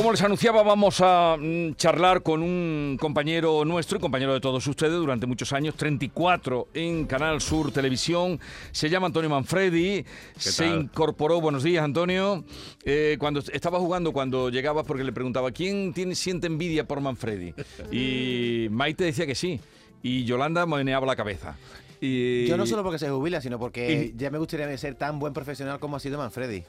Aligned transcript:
Como 0.00 0.12
les 0.12 0.22
anunciaba, 0.22 0.62
vamos 0.62 1.02
a 1.02 1.36
mm, 1.38 1.74
charlar 1.74 2.22
con 2.22 2.42
un 2.42 2.96
compañero 2.98 3.66
nuestro 3.66 3.98
y 3.98 4.00
compañero 4.00 4.32
de 4.32 4.40
todos 4.40 4.66
ustedes 4.66 4.94
durante 4.94 5.26
muchos 5.26 5.52
años, 5.52 5.74
34 5.74 6.68
en 6.72 7.04
Canal 7.04 7.42
Sur 7.42 7.70
Televisión. 7.70 8.40
Se 8.72 8.88
llama 8.88 9.08
Antonio 9.08 9.28
Manfredi. 9.28 10.06
Se 10.38 10.66
incorporó, 10.66 11.42
buenos 11.42 11.64
días 11.64 11.84
Antonio. 11.84 12.44
Eh, 12.82 13.18
cuando 13.20 13.40
estaba 13.40 13.78
jugando, 13.78 14.14
cuando 14.14 14.48
llegabas, 14.48 14.86
porque 14.86 15.04
le 15.04 15.12
preguntaba, 15.12 15.50
¿quién 15.50 15.92
tiene, 15.92 16.14
siente 16.14 16.46
envidia 16.46 16.88
por 16.88 17.02
Manfredi? 17.02 17.52
Y 17.92 18.68
Maite 18.70 19.04
decía 19.04 19.26
que 19.26 19.34
sí. 19.34 19.60
Y 20.02 20.24
Yolanda 20.24 20.64
meneaba 20.64 21.06
la 21.06 21.14
cabeza. 21.14 21.58
Y... 22.00 22.46
Yo 22.46 22.56
no 22.56 22.64
solo 22.64 22.82
porque 22.82 22.98
se 22.98 23.10
jubila, 23.10 23.42
sino 23.42 23.58
porque 23.58 24.14
ya 24.16 24.30
me 24.30 24.38
gustaría 24.38 24.78
ser 24.78 24.94
tan 24.94 25.18
buen 25.18 25.34
profesional 25.34 25.78
como 25.78 25.96
ha 25.96 26.00
sido 26.00 26.16
Manfredi 26.16 26.64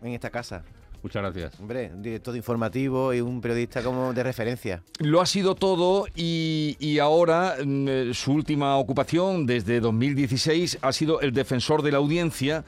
en 0.00 0.14
esta 0.14 0.30
casa. 0.30 0.64
Muchas 1.02 1.22
gracias. 1.22 1.60
Hombre, 1.60 1.90
un 1.92 2.02
director 2.02 2.36
informativo 2.36 3.12
y 3.12 3.20
un 3.20 3.40
periodista 3.40 3.82
como 3.82 4.12
de 4.12 4.22
referencia. 4.22 4.82
Lo 4.98 5.20
ha 5.20 5.26
sido 5.26 5.56
todo 5.56 6.06
y, 6.14 6.76
y 6.78 7.00
ahora 7.00 7.56
mm, 7.64 7.88
eh, 7.88 8.10
su 8.14 8.32
última 8.32 8.76
ocupación 8.76 9.46
desde 9.46 9.80
2016 9.80 10.78
ha 10.80 10.92
sido 10.92 11.20
el 11.20 11.32
defensor 11.32 11.82
de 11.82 11.92
la 11.92 11.98
audiencia. 11.98 12.64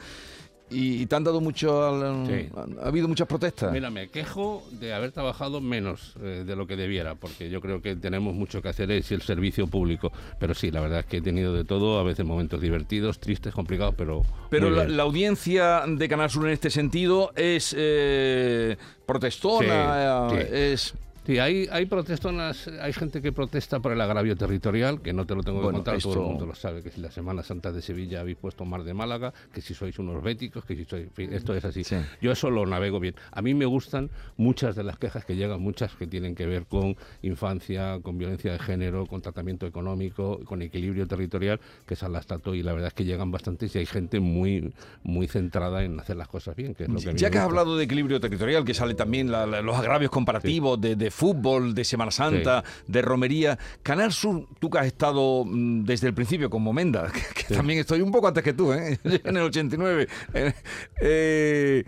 Y, 0.71 1.07
te 1.07 1.15
han 1.15 1.25
dado 1.25 1.41
mucho. 1.41 1.87
Al, 1.87 2.49
ha, 2.81 2.89
habido 2.89 3.07
muchas 3.07 3.29
protestas. 3.29 3.71
Mira, 3.71 3.91
me 3.91 4.09
quejo 4.09 4.67
de 4.73 4.95
haber 4.95 5.13
trabajado 5.13 5.61
menos 5.61 6.15
eh, 6.23 6.45
de 6.47 6.57
lo 6.57 6.67
que 6.67 6.77
debiera, 6.77 7.15
porque 7.15 7.51
yo 7.51 7.61
creo 7.61 7.83
que 7.83 7.97
tenemos 7.97 8.35
mucho 8.35 8.63
que 8.63 8.69
hacer 8.69 8.91
es 8.91 9.13
el 9.13 9.23
servicio 9.23 9.67
público. 9.67 10.11
Pero 10.39 10.55
sí, 10.55 10.71
la 10.71 10.81
verdad 10.81 11.01
es 11.01 11.07
que 11.07 11.19
he 11.19 11.23
tenido 11.23 11.53
de 11.53 11.65
todo, 11.65 11.99
a 11.99 12.03
veces 12.03 12.25
momentos 12.25 12.61
divertidos, 12.61 13.21
tristes, 13.21 13.55
complicados, 13.55 13.95
pero. 13.97 14.23
Pero 14.51 14.71
la, 14.71 15.03
audiencia 15.03 15.85
de 15.87 16.09
Canal 16.09 16.31
Sur 16.31 16.47
en 16.47 16.53
este 16.53 16.71
sentido 16.71 17.33
es 17.37 17.75
eh, 17.77 18.77
protestona, 19.07 20.29
es. 20.51 20.95
Sí, 21.27 21.39
hay, 21.39 21.67
hay 21.73 21.87
protestonas, 21.87 22.69
hay 22.69 22.93
gente 22.93 23.23
que 23.23 23.33
protesta 23.33 23.81
por 23.81 23.93
el 23.93 24.01
agravio 24.03 24.37
territorial, 24.37 25.01
que 25.01 25.15
no 25.15 25.25
te 25.25 25.35
lo 25.35 25.43
tengo 25.43 25.61
que 25.61 25.73
contar, 25.73 25.99
todo 25.99 26.13
el 26.13 26.21
mundo 26.21 26.45
lo 26.45 26.55
sabe, 26.55 26.83
que 26.83 26.91
si 26.91 27.01
la 27.01 27.11
Semana 27.11 27.43
Santa 27.43 27.73
de 27.73 27.81
Sevilla 27.81 28.21
habéis 28.21 28.37
puesto 28.37 28.67
Mar 28.67 28.85
de 28.85 28.93
Málaga, 28.93 29.33
que 29.53 29.63
si 29.63 29.73
sois 29.73 29.99
unos 29.99 30.23
béticos, 30.23 30.67
que 30.67 30.77
si 30.77 30.85
sois... 30.85 31.09
esto 31.17 31.55
es 31.55 31.65
así. 31.65 31.83
Yo 32.21 32.33
eso 32.33 32.51
lo 32.51 32.67
navego 32.67 33.01
bien. 33.01 33.15
A 33.33 33.41
mí 33.41 33.55
me 33.55 33.65
gustan 33.65 34.11
muchas 34.37 34.77
de 34.77 34.85
las 34.85 34.99
quejas 34.99 35.25
que 35.25 35.35
llegan, 35.35 35.63
muchas 35.63 35.95
que 35.95 36.07
tienen 36.07 36.35
que 36.35 36.45
ver 36.45 36.67
con 36.67 36.95
infancia, 37.23 38.01
con 38.03 38.19
violencia 38.19 38.53
de 38.53 38.59
género, 38.59 39.07
con 39.07 39.23
tratamiento 39.23 39.67
económico, 39.67 40.41
con 40.45 40.61
equilibrio 40.61 41.07
territorial, 41.07 41.59
que 41.87 41.95
esas 41.95 42.11
las 42.11 42.27
trato 42.27 42.55
y 42.55 42.63
la 42.63 42.75
verdad 42.75 42.89
es 42.89 42.95
que 42.95 43.05
llegan 43.07 43.31
bastantes 43.31 43.75
y 43.75 43.79
hay 43.79 43.87
gente 43.87 44.21
muy, 44.21 44.75
muy 45.03 45.27
centrada 45.27 45.85
en 45.85 45.99
hacer 45.99 46.17
las 46.17 46.29
cosas 46.29 46.55
bien, 46.55 46.75
que 46.75 46.85
es 46.85 46.91
lo 46.91 46.99
que 46.99 47.15
Ya 47.15 47.31
que 47.31 47.39
has 47.39 47.45
hablado 47.45 47.79
de 47.79 47.85
equilibrio 47.85 48.21
territorial, 48.21 48.63
que 48.67 48.75
sale 48.75 48.93
también 48.93 49.31
los 49.31 49.77
agravios 49.77 50.11
comparativos 50.11 50.79
de 50.79 51.14
fútbol, 51.15 51.75
de 51.75 51.85
Semana 51.85 52.11
Santa, 52.11 52.65
de 52.87 53.03
romería. 53.03 53.59
Canal 53.83 54.13
Sur, 54.13 54.49
tú 54.59 54.69
que 54.69 54.79
has 54.79 54.87
estado 54.87 55.45
mm, 55.45 55.85
desde 55.85 56.09
el 56.09 56.15
principio 56.15 56.51
con 56.51 56.63
Momenda, 56.63 57.11
que, 57.35 57.55
también 57.55 57.79
estoy 57.79 58.01
un 58.01 58.11
poco 58.11 58.29
antes 58.29 58.43
que 58.43 58.53
tú, 58.53 58.73
¿eh? 58.73 58.99
en 59.05 59.37
el 59.37 59.45
89. 59.45 60.09
Eh, 60.35 60.53
eh, 61.01 61.85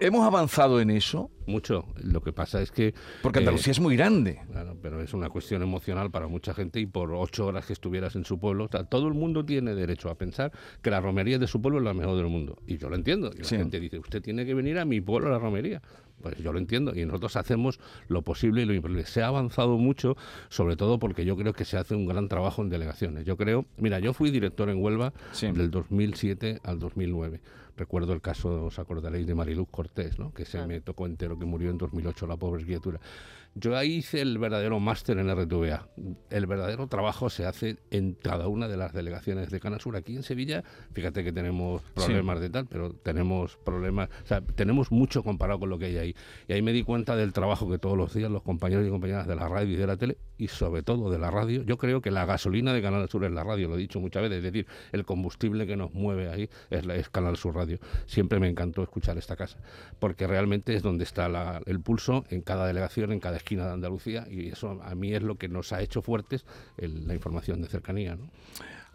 ¿Hemos 0.00 0.26
avanzado 0.26 0.80
en 0.80 0.90
eso? 0.90 1.30
Mucho. 1.46 1.86
Lo 2.02 2.20
que 2.20 2.32
pasa 2.32 2.60
es 2.60 2.72
que... 2.72 2.94
Porque 3.22 3.38
Andalucía 3.38 3.70
es 3.70 3.80
muy 3.80 3.96
grande. 3.96 4.40
Claro, 4.50 4.76
pero 4.80 5.00
es 5.00 5.14
una 5.14 5.28
cuestión 5.28 5.62
emocional 5.62 6.10
para 6.10 6.26
mucha 6.26 6.52
gente 6.54 6.80
y 6.80 6.86
por 6.86 7.12
ocho 7.12 7.46
horas 7.46 7.66
que 7.66 7.72
estuvieras 7.72 8.16
en 8.16 8.24
su 8.24 8.40
pueblo, 8.40 8.68
todo 8.68 9.06
el 9.06 9.14
mundo 9.14 9.44
tiene 9.44 9.74
derecho 9.74 10.10
a 10.10 10.16
pensar 10.16 10.52
que 10.82 10.90
la 10.90 11.00
romería 11.00 11.38
de 11.38 11.46
su 11.46 11.60
pueblo 11.60 11.78
es 11.78 11.84
la 11.84 11.94
mejor 11.94 12.16
del 12.16 12.26
mundo. 12.26 12.58
Y 12.66 12.78
yo 12.78 12.88
lo 12.88 12.96
entiendo. 12.96 13.30
Y 13.34 13.42
la 13.42 13.48
gente 13.48 13.78
dice, 13.78 13.98
usted 13.98 14.20
tiene 14.20 14.44
que 14.44 14.54
venir 14.54 14.78
a 14.78 14.84
mi 14.84 15.00
pueblo 15.00 15.28
a 15.28 15.32
la 15.32 15.38
romería. 15.38 15.80
Pues 16.22 16.38
yo 16.38 16.52
lo 16.52 16.58
entiendo 16.58 16.94
y 16.94 17.04
nosotros 17.04 17.36
hacemos 17.36 17.80
lo 18.08 18.22
posible 18.22 18.62
y 18.62 18.64
lo 18.64 18.74
imposible. 18.74 19.04
Se 19.04 19.22
ha 19.22 19.26
avanzado 19.26 19.76
mucho, 19.76 20.16
sobre 20.48 20.76
todo 20.76 20.98
porque 20.98 21.24
yo 21.24 21.36
creo 21.36 21.52
que 21.52 21.64
se 21.64 21.76
hace 21.76 21.94
un 21.94 22.06
gran 22.06 22.28
trabajo 22.28 22.62
en 22.62 22.68
delegaciones. 22.68 23.24
Yo 23.24 23.36
creo, 23.36 23.66
mira, 23.76 23.98
yo 23.98 24.12
fui 24.12 24.30
director 24.30 24.70
en 24.70 24.82
Huelva 24.82 25.12
del 25.40 25.70
2007 25.70 26.60
al 26.62 26.78
2009. 26.78 27.40
Recuerdo 27.76 28.12
el 28.12 28.20
caso, 28.20 28.66
os 28.66 28.78
acordaréis, 28.78 29.26
de 29.26 29.34
Mariluz 29.34 29.68
Cortés, 29.70 30.18
¿no? 30.18 30.32
que 30.32 30.44
se 30.44 30.64
me 30.66 30.80
tocó 30.80 31.06
entero, 31.06 31.38
que 31.38 31.44
murió 31.44 31.70
en 31.70 31.78
2008, 31.78 32.26
la 32.26 32.36
pobre 32.36 32.64
criatura. 32.64 33.00
Yo 33.54 33.76
ahí 33.76 33.96
hice 33.96 34.22
el 34.22 34.38
verdadero 34.38 34.80
máster 34.80 35.18
en 35.18 35.30
RTVA. 35.30 35.86
El 36.30 36.46
verdadero 36.46 36.86
trabajo 36.86 37.28
se 37.28 37.44
hace 37.44 37.76
en 37.90 38.14
cada 38.14 38.48
una 38.48 38.66
de 38.66 38.78
las 38.78 38.94
delegaciones 38.94 39.50
de 39.50 39.60
Canasur. 39.60 39.94
Aquí 39.94 40.16
en 40.16 40.22
Sevilla, 40.22 40.64
fíjate 40.92 41.22
que 41.22 41.32
tenemos 41.32 41.82
problemas 41.94 42.40
de 42.40 42.48
tal, 42.48 42.66
pero 42.66 42.94
tenemos 42.94 43.58
problemas, 43.58 44.08
o 44.24 44.26
sea, 44.26 44.40
tenemos 44.40 44.90
mucho 44.90 45.22
comparado 45.22 45.60
con 45.60 45.68
lo 45.68 45.78
que 45.78 45.86
hay 45.86 45.98
ahí. 45.98 46.16
Y 46.48 46.54
ahí 46.54 46.62
me 46.62 46.72
di 46.72 46.82
cuenta 46.82 47.14
del 47.14 47.34
trabajo 47.34 47.70
que 47.70 47.78
todos 47.78 47.96
los 47.96 48.14
días 48.14 48.30
los 48.30 48.42
compañeros 48.42 48.86
y 48.86 48.90
compañeras 48.90 49.26
de 49.26 49.36
la 49.36 49.48
radio 49.48 49.74
y 49.74 49.76
de 49.76 49.86
la 49.86 49.98
tele, 49.98 50.16
y 50.38 50.48
sobre 50.48 50.82
todo 50.82 51.10
de 51.10 51.18
la 51.18 51.30
radio, 51.30 51.62
yo 51.62 51.76
creo 51.76 52.00
que 52.00 52.10
la 52.10 52.24
gasolina 52.24 52.72
de 52.72 52.80
Canal 52.80 53.06
Sur 53.10 53.24
es 53.24 53.32
la 53.32 53.44
radio, 53.44 53.68
lo 53.68 53.76
he 53.76 53.78
dicho 53.78 54.00
muchas 54.00 54.22
veces, 54.22 54.38
es 54.38 54.44
decir, 54.44 54.66
el 54.92 55.04
combustible 55.04 55.66
que 55.66 55.76
nos 55.76 55.92
mueve 55.92 56.30
ahí 56.30 56.48
es, 56.70 56.86
la, 56.86 56.96
es 56.96 57.10
Canal 57.10 57.36
Sur 57.36 57.54
Radio. 57.54 57.61
Siempre 58.06 58.40
me 58.40 58.48
encantó 58.48 58.82
escuchar 58.82 59.18
esta 59.18 59.36
casa, 59.36 59.58
porque 59.98 60.26
realmente 60.26 60.74
es 60.74 60.82
donde 60.82 61.04
está 61.04 61.60
el 61.66 61.80
pulso 61.80 62.24
en 62.30 62.42
cada 62.42 62.66
delegación, 62.66 63.12
en 63.12 63.20
cada 63.20 63.36
esquina 63.36 63.66
de 63.66 63.72
Andalucía 63.72 64.26
y 64.30 64.48
eso 64.48 64.80
a 64.82 64.94
mí 64.94 65.14
es 65.14 65.22
lo 65.22 65.36
que 65.36 65.48
nos 65.48 65.72
ha 65.72 65.80
hecho 65.80 66.02
fuertes 66.02 66.44
la 66.76 67.14
información 67.14 67.62
de 67.62 67.68
cercanía. 67.68 68.16
¿no? 68.16 68.30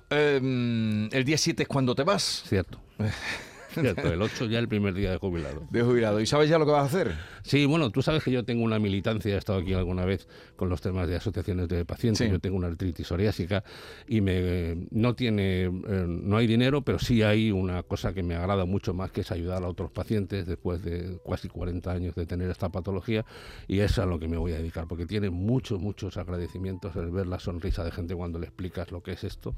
Em, 0.10 1.10
el 1.12 1.24
día 1.24 1.38
7 1.38 1.64
es 1.64 1.70
cuando 1.70 1.96
te 1.96 2.04
vas. 2.04 2.44
Cierto. 2.48 2.80
el 3.78 4.22
8 4.22 4.46
ya 4.46 4.60
el 4.60 4.68
primer 4.68 4.94
día 4.94 5.12
de 5.12 5.18
jubilado. 5.18 5.68
De 5.70 5.82
jubilado. 5.82 6.20
¿Y 6.20 6.26
sabes 6.26 6.50
ya 6.50 6.58
lo 6.58 6.66
que 6.66 6.72
vas 6.72 6.84
a 6.84 6.86
hacer? 6.86 7.16
Sí, 7.44 7.66
bueno, 7.66 7.92
tú 7.92 8.02
sabes 8.02 8.24
que 8.24 8.32
yo 8.32 8.44
tengo 8.44 8.64
una 8.64 8.80
militancia, 8.80 9.36
he 9.36 9.38
estado 9.38 9.60
aquí 9.60 9.74
alguna 9.74 10.06
vez 10.06 10.28
con 10.56 10.70
los 10.70 10.82
temas 10.82 11.08
de 11.08 11.16
asociaciones 11.16 11.68
de 11.68 11.86
pacientes, 11.86 12.30
yo 12.30 12.40
tengo 12.40 12.58
una 12.58 12.68
artritis 12.68 13.08
psoriásica 13.08 13.64
y 14.08 14.22
me 14.22 14.88
no 14.92 15.16
tiene 15.16 15.66
eh, 15.66 15.70
no 15.70 16.38
hay 16.38 16.48
dinero, 16.48 16.82
pero 16.82 17.00
sí 17.00 17.22
hay 17.22 17.52
una 17.52 17.84
cosa 17.84 18.14
que 18.14 18.24
me 18.24 18.36
agrada 18.36 18.66
mucho 18.66 18.94
más 18.94 19.12
que 19.12 19.22
es 19.22 19.32
ayudar 19.32 19.64
a 19.64 19.68
otros 19.68 19.92
pacientes 19.92 20.46
después 20.46 20.84
de 20.84 21.20
casi 21.28 21.48
40 21.48 21.92
años 21.92 22.16
de 22.16 22.26
tener 22.26 22.50
esta 22.50 22.70
patología 22.70 23.26
y 23.68 23.80
es 23.80 23.98
a 24.00 24.06
lo 24.06 24.20
que 24.20 24.28
me 24.28 24.38
voy 24.38 24.54
a 24.54 24.58
dedicar 24.58 24.88
porque 24.88 25.06
tiene 25.06 25.30
muchos 25.30 25.80
muchos 25.80 26.18
agradecimientos 26.18 26.96
el 26.96 27.12
ver 27.12 27.28
la 27.28 27.40
sonrisa 27.40 27.84
de 27.84 27.92
gente 27.92 28.16
cuando 28.16 28.40
le 28.40 28.48
explicas 28.48 28.92
lo 28.92 29.02
que 29.02 29.14
es 29.14 29.24
esto 29.24 29.56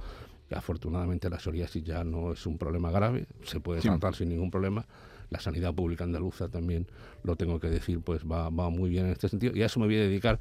afortunadamente 0.56 1.30
la 1.30 1.38
psoriasis 1.40 1.84
ya 1.84 2.04
no 2.04 2.34
es 2.34 2.46
un 2.46 2.58
problema 2.58 2.92
grave, 2.92 3.28
se 3.44 3.60
puede 3.60 3.82
tratar 3.82 4.16
sin 4.16 4.30
ningún 4.30 4.52
problema. 4.52 4.86
La 5.30 5.40
sanidad 5.40 5.76
pública 5.76 6.04
andaluza 6.04 6.50
también, 6.50 6.88
lo 7.24 7.36
tengo 7.36 7.60
que 7.60 7.70
decir, 7.70 8.02
pues 8.02 8.24
va, 8.24 8.50
va 8.50 8.72
muy 8.72 8.90
bien 8.90 9.06
en 9.06 9.12
este 9.12 9.30
sentido. 9.30 9.56
Y 9.56 9.62
a 9.62 9.68
eso 9.68 9.80
me 9.80 9.86
voy 9.86 9.98
a 9.98 10.00
dedicar 10.00 10.40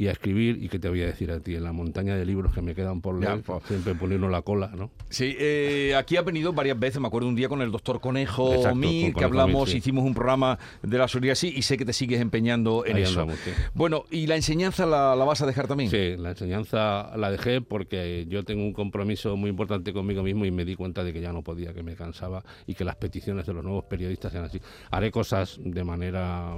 y 0.00 0.08
a 0.08 0.12
escribir. 0.12 0.62
¿Y 0.62 0.70
qué 0.70 0.78
te 0.78 0.88
voy 0.88 1.02
a 1.02 1.06
decir 1.06 1.30
a 1.30 1.40
ti? 1.40 1.54
En 1.54 1.62
la 1.62 1.72
montaña 1.72 2.16
de 2.16 2.24
libros 2.24 2.54
que 2.54 2.62
me 2.62 2.74
quedan 2.74 3.02
por 3.02 3.20
leer, 3.20 3.42
pues. 3.42 3.62
siempre 3.64 3.94
ponernos 3.94 4.30
la 4.30 4.40
cola, 4.40 4.72
¿no? 4.74 4.90
Sí, 5.10 5.36
eh, 5.38 5.94
aquí 5.94 6.16
ha 6.16 6.22
venido 6.22 6.54
varias 6.54 6.78
veces, 6.78 7.02
me 7.02 7.08
acuerdo 7.08 7.28
un 7.28 7.34
día 7.34 7.50
con 7.50 7.60
el 7.60 7.70
doctor 7.70 8.00
Conejo 8.00 8.74
Mir, 8.74 9.12
que 9.12 9.24
hablamos, 9.24 9.74
hicimos 9.74 10.06
un 10.06 10.14
programa 10.14 10.58
de 10.82 10.96
la 10.96 11.06
psoriasis 11.06 11.54
y 11.54 11.60
sé 11.60 11.76
que 11.76 11.84
te 11.84 11.92
sigues 11.92 12.22
empeñando 12.22 12.86
en 12.86 12.96
eso. 12.96 13.26
Bueno, 13.74 14.04
¿y 14.10 14.26
la 14.26 14.36
enseñanza 14.36 14.86
la, 14.86 15.14
la 15.14 15.24
vas 15.26 15.42
a 15.42 15.46
dejar 15.46 15.68
también? 15.68 15.90
Sí, 15.90 16.16
la 16.16 16.30
enseñanza 16.30 17.14
la 17.14 17.30
dejé 17.30 17.60
porque 17.60 18.24
yo 18.26 18.42
tengo 18.42 18.64
un 18.64 18.72
compromiso 18.72 19.36
muy 19.36 19.50
importante 19.50 19.92
conmigo 19.92 20.22
mismo 20.22 20.46
y 20.46 20.50
me 20.50 20.64
di 20.64 20.76
cuenta 20.76 21.04
de 21.04 21.12
que 21.12 21.20
ya 21.20 21.34
no 21.34 21.42
podía, 21.42 21.74
que 21.74 21.82
me 21.82 21.94
cansaba 21.94 22.42
y 22.66 22.72
que 22.72 22.84
las 22.84 22.96
peticiones 22.96 23.44
de 23.44 23.52
los 23.52 23.62
nuevos 23.62 23.84
periodistas 23.84 24.34
así. 24.34 24.62
Haré 24.90 25.10
cosas 25.10 25.60
de 25.62 25.84
manera 25.84 26.54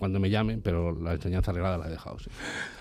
cuando 0.00 0.18
me 0.18 0.30
llamen, 0.30 0.62
pero 0.62 0.90
la 1.00 1.12
enseñanza 1.12 1.52
reglada 1.52 1.78
la 1.78 1.86
he 1.86 1.90
dejado. 1.90 2.16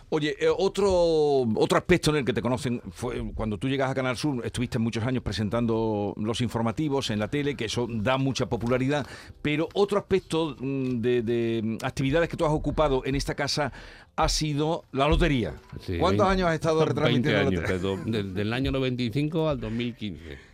Oye, 0.10 0.36
eh, 0.40 0.48
otro, 0.48 1.42
otro 1.56 1.78
aspecto 1.78 2.12
en 2.12 2.18
el 2.18 2.26
que 2.26 2.34
te 2.34 2.42
conocen 2.42 2.82
fue 2.92 3.24
cuando 3.34 3.58
tú 3.58 3.68
llegas 3.68 3.90
a 3.90 3.96
Canal 3.96 4.16
Sur, 4.16 4.46
estuviste 4.46 4.78
muchos 4.78 5.04
años 5.04 5.24
presentando 5.24 6.14
los 6.18 6.42
informativos 6.42 7.10
en 7.10 7.18
la 7.18 7.30
tele, 7.30 7.56
que 7.56 7.66
eso 7.66 7.88
da 7.90 8.20
mucha 8.20 8.46
popularidad, 8.46 9.08
pero 9.42 9.70
otro 9.74 9.98
aspecto 9.98 10.56
mm, 10.60 11.02
de, 11.02 11.78
actividades 11.82 12.30
que 12.30 12.38
tú 12.38 12.46
has 12.46 12.52
ocupado 12.52 13.02
en 13.06 13.16
esta 13.16 13.34
casa 13.34 13.74
ha 14.16 14.30
sido 14.30 14.86
la 14.92 15.08
lotería. 15.08 15.56
¿Cuántos 16.00 16.28
años 16.28 16.48
has 16.48 16.56
estado 16.56 16.86
retransmitiendo 16.86 17.50
20 17.50 18.14
años, 18.14 18.36
del 18.36 18.54
año 18.54 18.72
95 18.72 19.50
al 19.50 19.60
2015. 19.60 20.53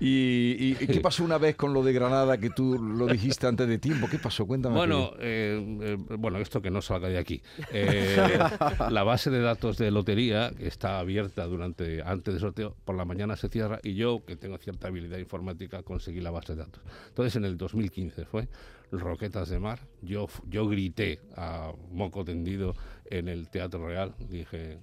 ¿Y, 0.00 0.74
qué 0.74 1.00
pasó 1.00 1.24
una 1.24 1.38
vez 1.38 1.56
con 1.56 1.74
lo 1.74 1.82
de 1.82 1.92
Granada 1.92 2.38
que 2.38 2.50
tú 2.50 2.78
lo 2.78 3.06
dijiste 3.06 3.46
antes 3.46 3.68
de 3.68 3.78
tiempo? 3.78 4.08
¿Qué 4.08 4.18
pasó? 4.18 4.46
Cuéntame. 4.46 4.76
Bueno, 4.76 5.12
eh, 5.18 5.78
eh, 5.82 5.96
bueno 6.18 6.38
esto 6.38 6.62
que 6.62 6.70
no 6.70 6.80
salga 6.80 7.08
de 7.08 7.18
aquí. 7.18 7.42
Eh, 7.72 8.38
la 8.90 9.02
base 9.02 9.30
de 9.30 9.40
datos 9.40 9.76
de 9.76 9.90
lotería 9.90 10.50
que 10.56 10.66
está 10.66 10.98
abierta 10.98 11.44
durante 11.44 12.02
antes 12.02 12.34
del 12.34 12.40
sorteo, 12.40 12.76
por 12.84 12.96
la 12.96 13.04
mañana 13.04 13.36
se 13.36 13.48
cierra 13.48 13.78
y 13.82 13.94
yo, 13.94 14.24
que 14.24 14.36
tengo 14.36 14.56
cierta 14.58 14.88
habilidad 14.88 15.18
informática, 15.18 15.82
conseguí 15.82 16.20
la 16.20 16.30
base 16.30 16.54
de 16.54 16.62
datos. 16.62 16.82
Entonces, 17.08 17.36
en 17.36 17.44
el 17.44 17.56
2015 17.56 18.24
fue 18.24 18.48
Roquetas 18.90 19.48
de 19.48 19.58
Mar. 19.58 19.80
Yo, 20.02 20.28
yo 20.48 20.66
grité 20.68 21.20
a 21.36 21.72
moco 21.90 22.24
tendido 22.24 22.74
en 23.10 23.28
el 23.28 23.48
Teatro 23.48 23.86
Real. 23.86 24.14
Dije, 24.18 24.78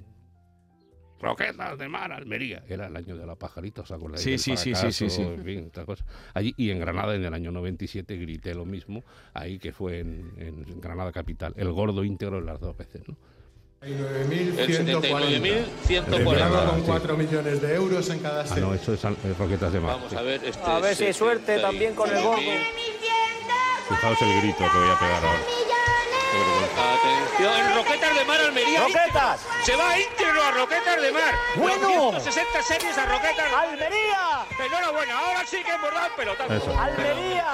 Roquetas 1.22 1.78
de 1.78 1.88
mar, 1.88 2.12
Almería. 2.12 2.64
Era 2.68 2.88
el 2.88 2.96
año 2.96 3.16
de 3.16 3.26
la 3.26 3.36
pajarita, 3.36 3.82
¿os 3.82 3.92
acordáis? 3.92 4.22
Sí, 4.22 4.38
sí, 4.38 4.58
sí, 4.58 4.74
sí, 4.76 4.92
sí, 4.92 5.10
sí. 5.10 5.22
En 5.22 5.44
fin, 5.44 5.72
cosas. 5.86 6.06
Allí, 6.34 6.54
y 6.58 6.72
en 6.72 6.80
Granada, 6.80 7.16
en 7.16 7.24
el 7.24 7.34
año 7.34 7.52
97, 7.52 8.16
grité 8.18 8.56
lo 8.56 8.66
mismo, 8.66 9.04
ahí 9.34 9.60
que 9.60 9.72
fue 9.72 10.00
en, 10.00 10.32
en 10.38 10.82
Granada 10.82 11.12
Capital. 11.12 11.54
El 11.56 11.72
gordo 11.72 12.04
íntegro 12.04 12.42
las 12.42 12.60
dos 12.60 12.76
veces, 12.76 13.08
¿no? 13.08 13.16
79.140. 13.82 15.66
79.140. 15.88 16.70
con 16.70 16.80
Sí. 16.80 16.86
4 16.86 17.18
millones 17.18 17.62
de 17.62 17.76
euros 17.76 18.10
en 18.10 18.20
cada 18.20 18.44
Ah, 18.44 18.60
no, 18.60 18.74
eso 18.74 18.94
es 18.94 19.04
eh, 19.04 19.10
Roquetas 19.38 19.74
de 19.74 19.80
mar. 19.80 19.96
Vamos 19.96 20.12
sí. 20.12 20.18
a 20.18 20.22
ver. 20.22 20.44
Este 20.44 20.62
A 20.64 20.80
ver 20.80 20.96
si 20.96 21.06
hay 21.06 21.14
suerte 21.14 21.60
también 21.60 21.96
con 21.96 22.10
el 22.16 22.22
gordo. 22.22 22.42
Fijaos 23.90 24.22
el 24.22 24.42
grito 24.42 24.58
que 24.60 24.78
voy 24.78 24.90
a 24.90 25.00
pegar 25.00 25.26
ahora. 25.26 25.40
Atención, 26.32 27.54
en 27.60 27.76
Roquetas 27.76 28.16
de 28.16 28.26
Mar, 28.26 28.40
Almería. 28.40 28.80
¡Roquetas! 28.82 29.46
Se 29.64 29.76
va 29.76 30.00
íntegro 30.00 30.42
a 30.42 30.52
Roquetas 30.52 31.02
de 31.02 31.12
Mar. 31.12 31.34
¡Bueno! 31.58 32.20
60 32.20 32.64
series 32.64 32.98
a 32.98 33.06
Roquetas 33.06 33.46
de 33.46 33.52
Mar. 33.52 33.68
¡Almería! 33.68 34.46
Enhorabuena, 34.66 35.20
ahora 35.20 35.46
sí 35.46 35.58
que 35.64 35.72
hemos 35.72 35.94
dado 35.94 36.06
el 36.06 36.14
pelotazo. 36.14 36.54
Eso. 36.54 36.80
¡Almería! 36.80 37.46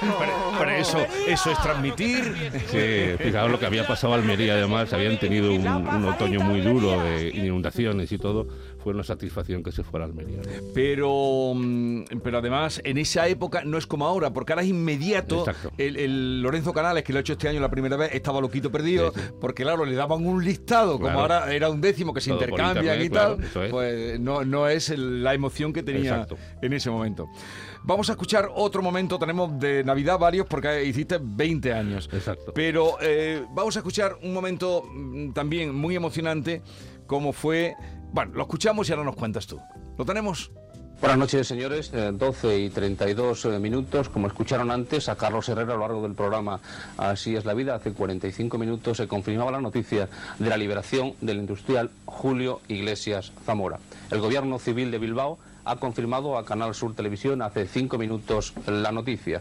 Pero, 0.00 0.52
pero 0.58 0.70
eso, 0.72 1.06
eso 1.26 1.50
es 1.50 1.62
transmitir. 1.62 2.52
Sí, 2.70 3.22
fijaos 3.22 3.50
lo 3.50 3.58
que 3.58 3.66
había 3.66 3.86
pasado 3.86 4.14
a 4.14 4.16
Almería, 4.16 4.54
además, 4.54 4.92
habían 4.92 5.18
tenido 5.18 5.52
un, 5.52 5.66
un 5.66 6.08
otoño 6.08 6.40
muy 6.40 6.60
duro 6.60 7.00
de 7.02 7.28
inundaciones 7.28 8.10
y 8.10 8.18
todo. 8.18 8.46
Fue 8.82 8.92
una 8.94 9.04
satisfacción 9.04 9.62
que 9.62 9.70
se 9.72 9.82
fuera 9.84 10.04
a 10.06 10.08
Almería. 10.08 10.38
¿no? 10.38 10.42
Pero, 10.74 11.52
mm, 11.54 12.02
pero 12.22 12.38
además, 12.38 12.80
en 12.84 12.98
esa 12.98 13.28
época 13.28 13.62
no 13.64 13.78
es 13.78 13.86
como 13.86 14.06
ahora, 14.06 14.32
porque 14.32 14.52
ahora 14.52 14.62
es 14.62 14.68
inmediato. 14.70 15.44
El, 15.78 15.96
el 15.96 16.42
Lorenzo 16.42 16.72
Canales, 16.72 17.04
que 17.04 17.12
lo 17.12 17.18
ha 17.18 17.20
hecho 17.20 17.34
este 17.34 17.48
año 17.48 17.60
la 17.60 17.70
primera 17.70 17.96
vez, 17.96 18.10
estaba 18.12 18.40
loquito 18.40 18.70
perdido, 18.72 19.12
Sí, 19.14 19.20
sí. 19.20 19.26
porque 19.40 19.62
claro, 19.62 19.84
le 19.84 19.94
daban 19.94 20.26
un 20.26 20.44
listado, 20.44 20.98
como 20.98 21.18
ahora 21.20 21.52
era 21.54 21.70
un 21.70 21.80
décimo 21.80 22.12
que 22.12 22.20
se 22.20 22.30
Todo 22.30 22.40
intercambian 22.40 23.00
internet, 23.00 23.06
y 23.06 23.10
tal, 23.10 23.36
claro, 23.36 23.48
eso 23.48 23.62
es. 23.64 23.70
pues 23.70 24.20
no, 24.20 24.44
no 24.44 24.66
es 24.68 24.88
el- 24.90 25.22
la 25.22 25.34
emoción 25.34 25.72
que 25.72 25.82
tenía 25.82 26.10
Exacto. 26.10 26.36
en 26.60 26.72
ese 26.72 26.90
momento. 26.90 27.28
Vamos 27.84 28.08
a 28.08 28.12
escuchar 28.12 28.48
otro 28.54 28.80
momento, 28.82 29.18
tenemos 29.18 29.58
de 29.58 29.82
Navidad 29.84 30.18
varios, 30.18 30.46
porque 30.46 30.84
hiciste 30.84 31.18
20 31.20 31.72
años. 31.72 32.08
Exacto. 32.12 32.52
Pero 32.54 32.96
eh, 33.00 33.44
vamos 33.54 33.76
a 33.76 33.80
escuchar 33.80 34.16
un 34.22 34.32
momento 34.32 34.82
mm, 34.92 35.32
también 35.32 35.74
muy 35.74 35.94
emocionante, 35.96 36.62
como 37.06 37.32
fue... 37.32 37.74
Bueno, 38.12 38.32
lo 38.34 38.42
escuchamos 38.42 38.88
y 38.88 38.92
ahora 38.92 39.04
nos 39.04 39.16
cuentas 39.16 39.46
tú. 39.46 39.58
¿Lo 39.96 40.04
tenemos? 40.04 40.50
Buenas 41.00 41.18
noches, 41.18 41.48
señores. 41.48 41.90
Eh, 41.94 42.10
12 42.12 42.58
y 42.58 42.68
32 42.68 43.46
eh, 43.46 43.58
minutos. 43.58 44.10
Como 44.10 44.26
escucharon 44.26 44.70
antes 44.70 45.08
a 45.08 45.16
Carlos 45.16 45.48
Herrera 45.48 45.72
a 45.72 45.76
lo 45.76 45.80
largo 45.80 46.02
del 46.02 46.14
programa 46.14 46.60
Así 46.98 47.34
es 47.34 47.46
la 47.46 47.54
vida, 47.54 47.74
hace 47.74 47.92
45 47.92 48.58
minutos 48.58 48.98
se 48.98 49.08
confirmaba 49.08 49.50
la 49.50 49.62
noticia 49.62 50.10
de 50.38 50.48
la 50.48 50.58
liberación 50.58 51.14
del 51.22 51.38
industrial 51.38 51.90
Julio 52.04 52.60
Iglesias 52.68 53.32
Zamora. 53.46 53.78
El 54.10 54.20
gobierno 54.20 54.58
civil 54.58 54.90
de 54.90 54.98
Bilbao 54.98 55.38
ha 55.64 55.76
confirmado 55.76 56.36
a 56.36 56.44
Canal 56.44 56.74
Sur 56.74 56.94
Televisión 56.94 57.40
hace 57.40 57.66
cinco 57.66 57.96
minutos 57.96 58.52
la 58.66 58.92
noticia. 58.92 59.40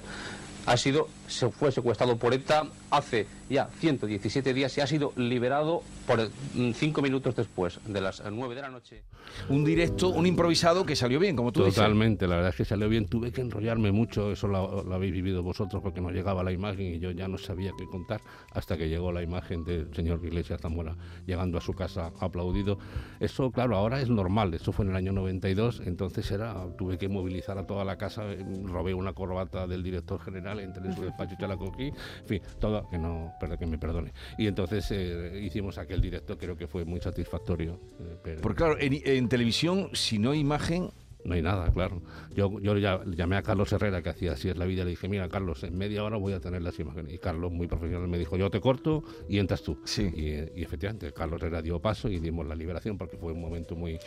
Ha 0.65 0.77
sido, 0.77 1.09
se 1.31 1.49
fue 1.49 1.71
secuestrado 1.71 2.17
por 2.17 2.33
ETA 2.33 2.67
hace 2.89 3.27
ya 3.49 3.69
117 3.79 4.53
días 4.53 4.77
y 4.77 4.81
ha 4.81 4.87
sido 4.87 5.13
liberado 5.15 5.81
por 6.05 6.19
mm, 6.53 6.71
cinco 6.73 7.01
minutos 7.01 7.35
después 7.35 7.79
de 7.85 8.01
las 8.01 8.23
9 8.29 8.55
de 8.55 8.61
la 8.61 8.69
noche. 8.69 9.03
Un 9.49 9.63
directo, 9.63 10.09
un 10.09 10.25
improvisado 10.25 10.85
que 10.85 10.95
salió 10.95 11.19
bien, 11.19 11.35
como 11.35 11.51
tú 11.51 11.61
dices. 11.61 11.75
Totalmente, 11.75 12.27
la 12.27 12.35
verdad 12.35 12.49
es 12.49 12.55
que 12.55 12.65
salió 12.65 12.89
bien. 12.89 13.07
Tuve 13.07 13.31
que 13.31 13.41
enrollarme 13.41 13.91
mucho, 13.91 14.31
eso 14.31 14.47
lo, 14.47 14.83
lo 14.83 14.95
habéis 14.95 15.13
vivido 15.13 15.43
vosotros, 15.43 15.81
porque 15.81 16.01
no 16.01 16.11
llegaba 16.11 16.43
la 16.43 16.51
imagen 16.51 16.95
y 16.95 16.99
yo 16.99 17.11
ya 17.11 17.27
no 17.27 17.37
sabía 17.37 17.71
qué 17.77 17.85
contar 17.85 18.21
hasta 18.53 18.77
que 18.77 18.89
llegó 18.89 19.11
la 19.11 19.21
imagen 19.21 19.63
del 19.63 19.93
señor 19.93 20.19
Iglesias 20.23 20.61
Zamora 20.61 20.95
llegando 21.25 21.57
a 21.57 21.61
su 21.61 21.73
casa 21.73 22.11
aplaudido. 22.19 22.77
Eso, 23.19 23.51
claro, 23.51 23.75
ahora 23.77 24.01
es 24.01 24.09
normal, 24.09 24.53
eso 24.53 24.71
fue 24.71 24.85
en 24.85 24.91
el 24.91 24.97
año 24.97 25.11
92, 25.11 25.81
entonces 25.85 26.29
era, 26.31 26.65
tuve 26.77 26.97
que 26.97 27.07
movilizar 27.09 27.57
a 27.57 27.65
toda 27.65 27.85
la 27.85 27.97
casa, 27.97 28.31
eh, 28.31 28.43
robé 28.65 28.93
una 28.93 29.13
corbata 29.13 29.67
del 29.67 29.83
director 29.83 30.19
general, 30.21 30.59
entré 30.59 30.85
en 30.85 30.95
su 30.95 31.03
te 31.27 31.47
la 31.47 31.57
cogí, 31.57 31.87
en 31.87 32.25
fin, 32.25 32.41
todo, 32.59 32.89
que 32.89 32.97
no, 32.97 33.33
que 33.57 33.65
me 33.65 33.77
perdone. 33.77 34.11
Y 34.37 34.47
entonces 34.47 34.87
eh, 34.91 35.39
hicimos 35.41 35.77
aquel 35.77 36.01
directo, 36.01 36.37
creo 36.37 36.55
que 36.55 36.67
fue 36.67 36.85
muy 36.85 36.99
satisfactorio. 36.99 37.79
eh, 37.99 38.17
pero- 38.23 38.41
Porque 38.41 38.57
claro, 38.57 38.77
en, 38.79 38.97
en 39.05 39.29
televisión, 39.29 39.89
si 39.93 40.19
no 40.19 40.31
hay 40.31 40.39
imagen, 40.39 40.89
no 41.23 41.33
hay 41.35 41.41
nada, 41.41 41.71
claro. 41.71 42.01
Yo, 42.35 42.59
yo 42.59 42.77
ya 42.77 43.01
llamé 43.05 43.35
a 43.37 43.41
Carlos 43.43 43.71
Herrera, 43.73 44.01
que 44.01 44.09
hacía 44.09 44.33
así 44.33 44.49
es 44.49 44.57
la 44.57 44.65
vida, 44.65 44.83
le 44.83 44.91
dije, 44.91 45.07
mira, 45.07 45.27
Carlos, 45.29 45.63
en 45.63 45.77
media 45.77 46.03
hora 46.03 46.17
voy 46.17 46.33
a 46.33 46.39
tener 46.39 46.61
las 46.61 46.79
imágenes. 46.79 47.13
Y 47.13 47.17
Carlos, 47.17 47.51
muy 47.51 47.67
profesional, 47.67 48.07
me 48.07 48.17
dijo, 48.17 48.37
yo 48.37 48.49
te 48.49 48.59
corto 48.61 49.03
y 49.29 49.37
entras 49.39 49.61
tú. 49.61 49.77
Sí. 49.83 50.03
Y, 50.15 50.59
y 50.59 50.63
efectivamente, 50.63 51.11
Carlos 51.13 51.41
Herrera 51.41 51.61
dio 51.61 51.79
paso 51.79 52.09
y 52.09 52.19
dimos 52.19 52.45
la 52.47 52.55
liberación 52.55 52.97
porque 52.97 53.17
fue 53.17 53.33
un 53.33 53.41
momento 53.41 53.75
muy, 53.75 53.97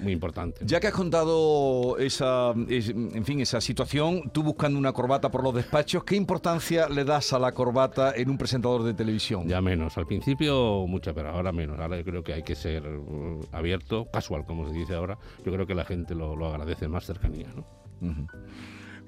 muy 0.00 0.12
importante. 0.12 0.60
ya 0.64 0.80
que 0.80 0.88
has 0.88 0.92
contado 0.94 1.96
esa, 1.98 2.52
es- 2.68 2.88
en 2.90 3.24
fin, 3.24 3.40
esa 3.40 3.60
situación, 3.60 4.30
tú 4.32 4.42
buscando 4.42 4.78
una 4.78 4.92
corbata 4.92 5.30
por 5.30 5.42
los 5.44 5.54
despachos, 5.54 6.04
¿qué 6.04 6.16
importancia 6.16 6.88
le 6.88 7.04
das 7.04 7.32
a 7.32 7.38
la 7.38 7.52
corbata 7.52 8.12
en 8.16 8.30
un 8.30 8.38
presentador 8.38 8.82
de 8.82 8.94
televisión? 8.94 9.46
Ya 9.46 9.60
menos. 9.60 9.96
Al 9.98 10.06
principio 10.06 10.86
mucha, 10.86 11.12
pero 11.14 11.30
ahora 11.30 11.52
menos. 11.52 11.78
Ahora 11.78 11.96
yo 11.98 12.04
creo 12.04 12.24
que 12.24 12.32
hay 12.34 12.42
que 12.42 12.54
ser 12.54 12.86
uh, 12.86 13.40
abierto, 13.52 14.06
casual, 14.12 14.44
como 14.44 14.66
se 14.68 14.74
dice 14.74 14.94
ahora. 14.94 15.18
Yo 15.44 15.52
creo 15.52 15.66
que 15.66 15.74
la 15.74 15.84
gente 15.84 16.14
lo, 16.14 16.34
lo 16.36 16.46
agradece 16.46 16.63
más 16.88 17.04
cercanía, 17.06 17.48
¿no? 17.54 17.66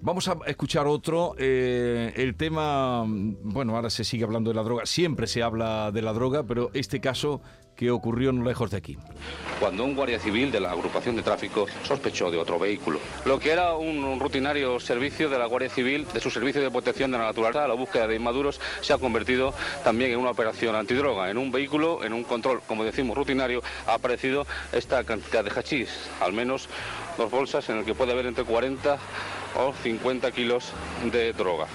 Vamos 0.03 0.29
a 0.29 0.37
escuchar 0.47 0.87
otro. 0.87 1.35
eh, 1.39 2.13
el 2.17 2.37
tema, 2.37 3.05
mm, 3.05 3.37
bueno, 3.43 3.75
ahora 3.77 3.91
se 3.91 4.05
sigue 4.05 4.25
hablando 4.25 4.51
de 4.51 4.57
la 4.57 4.63
droga. 4.63 4.87
Siempre 4.87 5.27
se 5.27 5.43
habla 5.43 5.91
de 5.91 6.03
la 6.03 6.13
droga, 6.13 6.45
pero 6.45 6.71
este 6.75 7.01
caso 7.01 7.41
que 7.77 7.91
ocurrió 7.91 8.33
no 8.33 8.45
lejos 8.45 8.71
de 8.71 8.79
aquí. 8.79 8.97
cuando 9.61 9.85
un 9.85 9.95
guardia 9.95 10.19
civil 10.19 10.51
de 10.51 10.61
la 10.61 10.71
agrupación 10.71 11.17
de 11.17 11.23
tráfico 11.23 11.67
sospechó 11.83 12.31
de 12.31 12.39
otro 12.39 12.59
vehículo. 12.59 12.99
Lo 13.25 13.39
que 13.39 13.51
era 13.51 13.75
un, 13.75 14.19
rutinario 14.21 14.79
servicio 14.81 15.29
de 15.31 15.39
la 15.39 15.47
Guardia 15.47 15.71
Civil, 15.71 16.07
de 16.13 16.21
su 16.21 16.31
servicio 16.31 16.61
de 16.61 16.71
protección 16.71 17.11
de 17.11 17.19
la 17.19 17.25
naturaleza, 17.25 17.67
la 17.67 17.75
búsqueda 17.75 18.07
de 18.07 18.17
inmaduros, 18.17 18.61
se 18.81 18.93
ha 18.93 18.99
convertido 18.99 19.55
también 19.85 20.11
en 20.11 20.19
una 20.19 20.31
operación 20.31 20.75
antidroga. 20.75 21.31
En 21.31 21.39
un 21.39 21.51
vehículo, 21.51 22.05
en 22.05 22.13
un 22.13 22.25
control, 22.25 22.61
como 22.67 22.85
decimos, 22.85 23.17
rutinario, 23.17 23.63
ha 23.87 23.95
aparecido 23.95 24.47
esta 24.73 25.05
cantidad 25.05 25.45
de 25.45 25.51
hachís, 25.51 25.91
al 26.21 26.33
menos 26.33 26.69
dos 27.17 27.31
bolsas 27.31 27.69
en 27.69 27.79
el 27.79 27.85
que 27.85 27.95
puede 27.95 28.13
haber 28.13 28.27
entre 28.27 28.45
40 28.45 28.99
o 29.59 29.73
50 29.73 30.31
kilos 30.33 30.73
de 31.11 31.33
droga. 31.33 31.67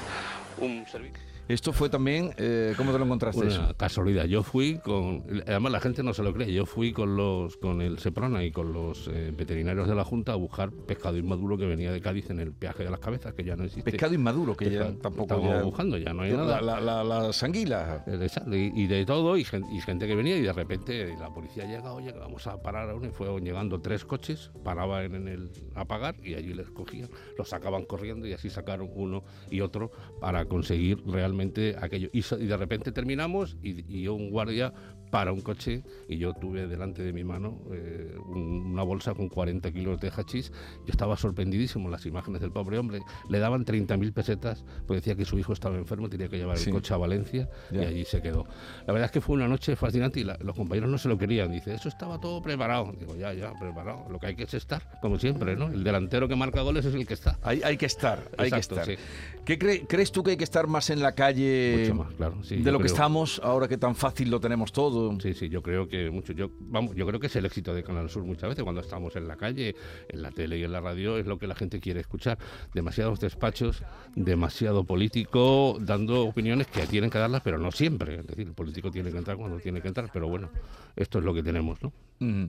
Un 0.60 0.86
servicio. 0.88 1.31
Esto 1.52 1.74
fue 1.74 1.90
también, 1.90 2.32
eh, 2.38 2.74
¿cómo 2.78 2.92
te 2.92 2.98
lo 3.00 3.06
encontraste 3.06 3.42
Una 3.42 3.50
eso? 3.50 3.76
casualidad. 3.78 4.26
Yo 4.26 4.44
fui 4.44 4.78
con. 4.80 5.24
Además, 5.48 5.72
la 5.72 5.80
gente 5.80 6.02
no 6.04 6.14
se 6.14 6.24
lo 6.24 6.34
cree. 6.34 6.52
Yo 6.54 6.66
fui 6.66 6.94
con 6.94 7.16
los 7.18 7.58
con 7.58 7.82
el 7.82 8.00
Seprona 8.00 8.44
y 8.44 8.52
con 8.52 8.72
los 8.74 9.08
eh, 9.12 9.34
veterinarios 9.36 9.88
de 9.88 9.96
la 9.96 10.04
Junta 10.04 10.34
a 10.34 10.36
buscar 10.36 10.72
pescado 10.72 11.18
inmaduro 11.18 11.58
que 11.58 11.66
venía 11.66 11.92
de 11.92 12.00
Cádiz 12.02 12.30
en 12.30 12.40
el 12.40 12.54
peaje 12.54 12.84
de 12.84 12.90
las 12.90 13.00
cabezas, 13.00 13.34
que 13.34 13.44
ya 13.44 13.56
no 13.56 13.64
existe. 13.66 13.92
Pescado 13.92 14.14
inmaduro, 14.14 14.56
que 14.56 14.66
ya 14.66 14.72
Pescado. 14.72 14.94
tampoco... 15.00 15.24
Estamos 15.36 15.56
ya- 15.58 15.64
buscando, 15.64 15.98
ya 15.98 16.14
no 16.14 16.22
hay 16.22 16.32
nada. 16.32 16.62
la, 16.62 16.80
la- 16.80 17.04
las 17.04 17.44
anguilas. 17.44 18.04
Eh, 18.08 18.28
Y, 18.52 18.84
y 18.84 18.88
de 18.88 19.06
todo, 19.06 19.36
y 19.38 19.44
gente, 19.44 19.68
y 19.74 19.82
gente 19.82 20.08
que 20.08 20.16
venía, 20.16 20.38
y 20.38 20.42
de 20.42 20.54
repente 20.54 21.16
la 21.20 21.34
policía 21.34 21.66
llega, 21.66 21.92
oye, 21.94 22.12
vamos 22.14 22.48
a 22.48 22.62
parar 22.62 22.90
a 22.90 22.96
uno, 22.96 23.08
y 23.08 23.12
fueron 23.12 23.44
llegando 23.44 23.80
tres 23.82 24.06
coches, 24.06 24.52
paraban 24.64 25.16
en 25.16 25.28
el 25.28 25.50
a 25.76 25.86
pagar, 25.86 26.16
y 26.24 26.36
allí 26.36 26.54
les 26.54 26.70
cogían, 26.70 27.10
los 27.38 27.50
sacaban 27.50 27.84
corriendo, 27.86 28.28
y 28.28 28.34
así 28.34 28.50
sacaron 28.50 28.90
uno 28.94 29.24
y 29.50 29.62
otro 29.62 29.92
para 30.20 30.46
conseguir 30.46 31.02
realmente 31.06 31.41
aquello. 31.80 32.10
Y, 32.14 32.22
de 32.22 32.58
repente 32.58 32.92
terminamos, 32.92 33.58
y, 33.62 34.02
y 34.02 34.08
un 34.08 34.30
guardia 34.30 34.74
para 35.12 35.32
un 35.34 35.42
coche, 35.42 35.84
y 36.08 36.18
yo 36.18 36.34
tuve 36.34 36.68
delante 36.68 37.04
de 37.04 37.14
mi 37.14 37.24
mano 37.24 37.60
eh, 37.72 38.16
un- 38.26 38.72
una 38.72 38.84
bolsa 38.84 39.14
con 39.14 39.30
40 39.30 39.72
kilos 39.72 40.00
de 40.00 40.10
hachís. 40.10 40.52
Yo 40.86 40.92
estaba 40.92 41.18
sorprendidísimo 41.18 41.90
las 41.90 42.06
imágenes 42.06 42.42
del 42.42 42.52
pobre 42.52 42.78
hombre. 42.80 43.02
Le 43.30 43.40
daban 43.40 43.66
30.000 43.66 44.14
pesetas, 44.14 44.64
porque 44.88 45.02
decía 45.02 45.16
que 45.16 45.26
su 45.26 45.38
hijo 45.38 45.54
estaba 45.54 45.78
enfermo, 45.78 46.10
tenía 46.10 46.30
que 46.30 46.38
llevar 46.38 46.58
Sí. 46.58 46.70
el 46.70 46.76
coche 46.76 46.94
a 46.94 46.98
Valencia, 46.98 47.50
Ya. 47.72 47.84
y 47.84 47.86
allí 47.86 48.06
se 48.06 48.22
quedó. 48.22 48.46
La 48.88 48.94
verdad 48.94 49.06
es 49.08 49.12
que 49.12 49.22
fue 49.22 49.36
una 49.36 49.48
noche 49.48 49.76
fascinante 49.76 50.20
y 50.20 50.24
la- 50.24 50.38
los 50.42 50.56
compañeros 50.56 50.90
no 50.90 50.98
se 50.98 51.10
lo 51.10 51.18
querían. 51.18 51.52
Dice, 51.52 51.74
eso 51.74 51.90
estaba 51.90 52.20
todo 52.20 52.42
preparado. 52.42 52.94
Digo, 52.98 53.16
ya, 53.16 53.34
ya, 53.34 53.54
preparado. 53.60 54.06
Lo 54.10 54.18
que 54.20 54.28
hay 54.28 54.36
que 54.36 54.44
es 54.44 54.54
estar, 54.54 55.00
como 55.02 55.20
siempre, 55.20 55.56
¿no? 55.58 55.68
El 55.68 55.84
delantero 55.84 56.28
que 56.28 56.36
marca 56.36 56.62
goles 56.62 56.86
es 56.86 56.96
el 56.96 57.06
que 57.06 57.14
está. 57.14 57.38
Hay, 57.42 57.62
hay 57.64 57.76
que 57.78 57.86
estar, 57.86 58.20
hay 58.38 58.48
Exacto, 58.48 58.76
que 58.76 58.82
estar. 58.82 58.86
sí. 58.98 59.04
¿Qué 59.46 59.60
cre- 59.60 59.86
crees 59.88 60.12
tú 60.12 60.24
que 60.24 60.32
hay 60.32 60.38
que 60.38 60.44
estar 60.46 60.68
más 60.68 60.90
en 60.90 61.02
la 61.02 61.14
calle 61.14 61.78
Mucho 61.82 61.96
más, 61.96 62.14
claro. 62.14 62.44
sí, 62.44 62.58
de 62.58 62.72
lo 62.72 62.80
que 62.80 62.88
estamos 62.88 63.42
ahora 63.44 63.68
que 63.68 63.78
tan 63.78 63.96
fácil 63.96 64.30
lo 64.30 64.40
tenemos 64.40 64.72
todo? 64.72 65.01
Sí, 65.22 65.34
sí, 65.34 65.50
yo 65.50 65.62
creo 65.62 65.88
que 65.88 66.10
mucho. 66.10 66.34
Yo, 66.34 66.50
vamos, 66.60 66.96
yo 66.96 67.06
creo 67.06 67.20
que 67.20 67.28
es 67.28 67.36
el 67.36 67.46
éxito 67.46 67.74
de 67.74 67.84
Canal 67.84 68.10
Sur 68.10 68.24
muchas 68.24 68.50
veces 68.50 68.64
cuando 68.64 68.82
estamos 68.82 69.16
en 69.16 69.28
la 69.28 69.36
calle, 69.36 69.76
en 70.10 70.22
la 70.22 70.32
tele 70.32 70.58
y 70.58 70.64
en 70.64 70.72
la 70.72 70.82
radio, 70.82 71.18
es 71.18 71.26
lo 71.26 71.38
que 71.38 71.48
la 71.48 71.56
gente 71.56 71.80
quiere 71.80 72.00
escuchar. 72.00 72.38
Demasiados 72.74 73.20
despachos, 73.20 73.84
demasiado 74.16 74.84
político, 74.84 75.78
dando 75.80 76.26
opiniones 76.26 76.68
que 76.68 76.86
tienen 76.88 77.10
que 77.10 77.18
darlas, 77.18 77.42
pero 77.44 77.58
no 77.58 77.72
siempre. 77.72 78.20
Es 78.20 78.28
decir, 78.28 78.48
el 78.48 78.54
político 78.54 78.92
tiene 78.92 79.12
que 79.12 79.18
entrar 79.18 79.38
cuando 79.38 79.60
tiene 79.60 79.82
que 79.82 79.88
entrar, 79.88 80.10
pero 80.12 80.28
bueno, 80.28 80.50
esto 80.96 81.20
es 81.20 81.26
lo 81.26 81.34
que 81.34 81.44
tenemos, 81.44 81.82
¿no? 81.82 81.94
Mm. 82.20 82.46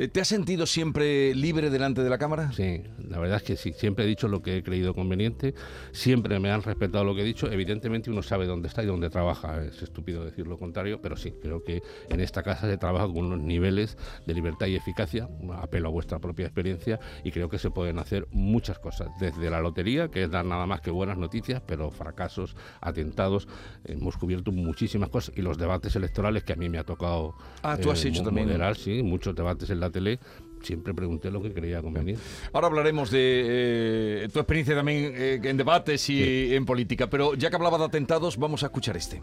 Eh, 0.00 0.06
¿Te 0.06 0.20
has 0.20 0.28
sentido 0.28 0.64
siempre 0.64 1.34
libre 1.34 1.70
delante 1.70 2.04
de 2.04 2.08
la 2.08 2.18
cámara? 2.18 2.52
Sí, 2.52 2.82
la 3.08 3.18
verdad 3.18 3.38
es 3.38 3.42
que 3.42 3.56
sí. 3.56 3.72
Siempre 3.72 4.04
he 4.04 4.08
dicho 4.08 4.28
lo 4.28 4.42
que 4.42 4.58
he 4.58 4.62
creído 4.62 4.94
conveniente. 4.94 5.54
Siempre 5.90 6.38
me 6.38 6.52
han 6.52 6.62
respetado 6.62 7.02
lo 7.02 7.16
que 7.16 7.22
he 7.22 7.24
dicho. 7.24 7.50
Evidentemente 7.50 8.08
uno 8.08 8.22
sabe 8.22 8.46
dónde 8.46 8.68
está 8.68 8.84
y 8.84 8.86
dónde 8.86 9.10
trabaja. 9.10 9.60
Es 9.64 9.82
estúpido 9.82 10.24
decir 10.24 10.46
lo 10.46 10.56
contrario, 10.56 11.00
pero 11.02 11.16
sí, 11.16 11.34
creo 11.42 11.64
que 11.64 11.82
en 12.10 12.20
esta 12.20 12.44
casa 12.44 12.68
se 12.70 12.78
trabaja 12.78 13.06
con 13.08 13.24
unos 13.24 13.40
niveles 13.40 13.98
de 14.24 14.34
libertad 14.34 14.68
y 14.68 14.76
eficacia. 14.76 15.28
Apelo 15.56 15.88
a 15.88 15.90
vuestra 15.90 16.20
propia 16.20 16.46
experiencia 16.46 17.00
y 17.24 17.32
creo 17.32 17.48
que 17.48 17.58
se 17.58 17.70
pueden 17.72 17.98
hacer 17.98 18.28
muchas 18.30 18.78
cosas. 18.78 19.08
Desde 19.18 19.50
la 19.50 19.60
lotería, 19.60 20.06
que 20.06 20.22
es 20.22 20.30
dar 20.30 20.44
nada 20.44 20.64
más 20.66 20.80
que 20.80 20.92
buenas 20.92 21.18
noticias, 21.18 21.60
pero 21.66 21.90
fracasos, 21.90 22.54
atentados. 22.80 23.48
Hemos 23.84 24.16
cubierto 24.16 24.52
muchísimas 24.52 25.08
cosas 25.08 25.36
y 25.36 25.42
los 25.42 25.58
debates 25.58 25.96
electorales 25.96 26.44
que 26.44 26.52
a 26.52 26.56
mí 26.56 26.68
me 26.68 26.78
ha 26.78 26.84
tocado 26.84 27.34
Ah, 27.64 27.76
tú 27.76 27.90
has 27.90 28.04
eh, 28.04 28.10
hecho 28.10 28.20
mo- 28.20 28.26
también. 28.26 28.46
moderar, 28.46 28.76
sí, 28.76 29.02
muchos 29.02 29.34
debates 29.34 29.68
en 29.70 29.80
la 29.80 29.87
tele. 29.90 30.18
Siempre 30.62 30.92
pregunté 30.92 31.30
lo 31.30 31.40
que 31.40 31.52
creía 31.52 31.80
conveniente. 31.80 32.22
Ahora 32.52 32.66
hablaremos 32.66 33.10
de 33.10 34.24
eh, 34.24 34.28
tu 34.32 34.40
experiencia 34.40 34.74
también 34.74 35.12
eh, 35.14 35.40
en 35.42 35.56
debates 35.56 36.10
y 36.10 36.54
en 36.54 36.64
política, 36.64 37.08
pero 37.08 37.34
ya 37.34 37.48
que 37.48 37.56
hablaba 37.56 37.78
de 37.78 37.84
atentados, 37.84 38.36
vamos 38.36 38.62
a 38.64 38.66
escuchar 38.66 38.96
este. 38.96 39.22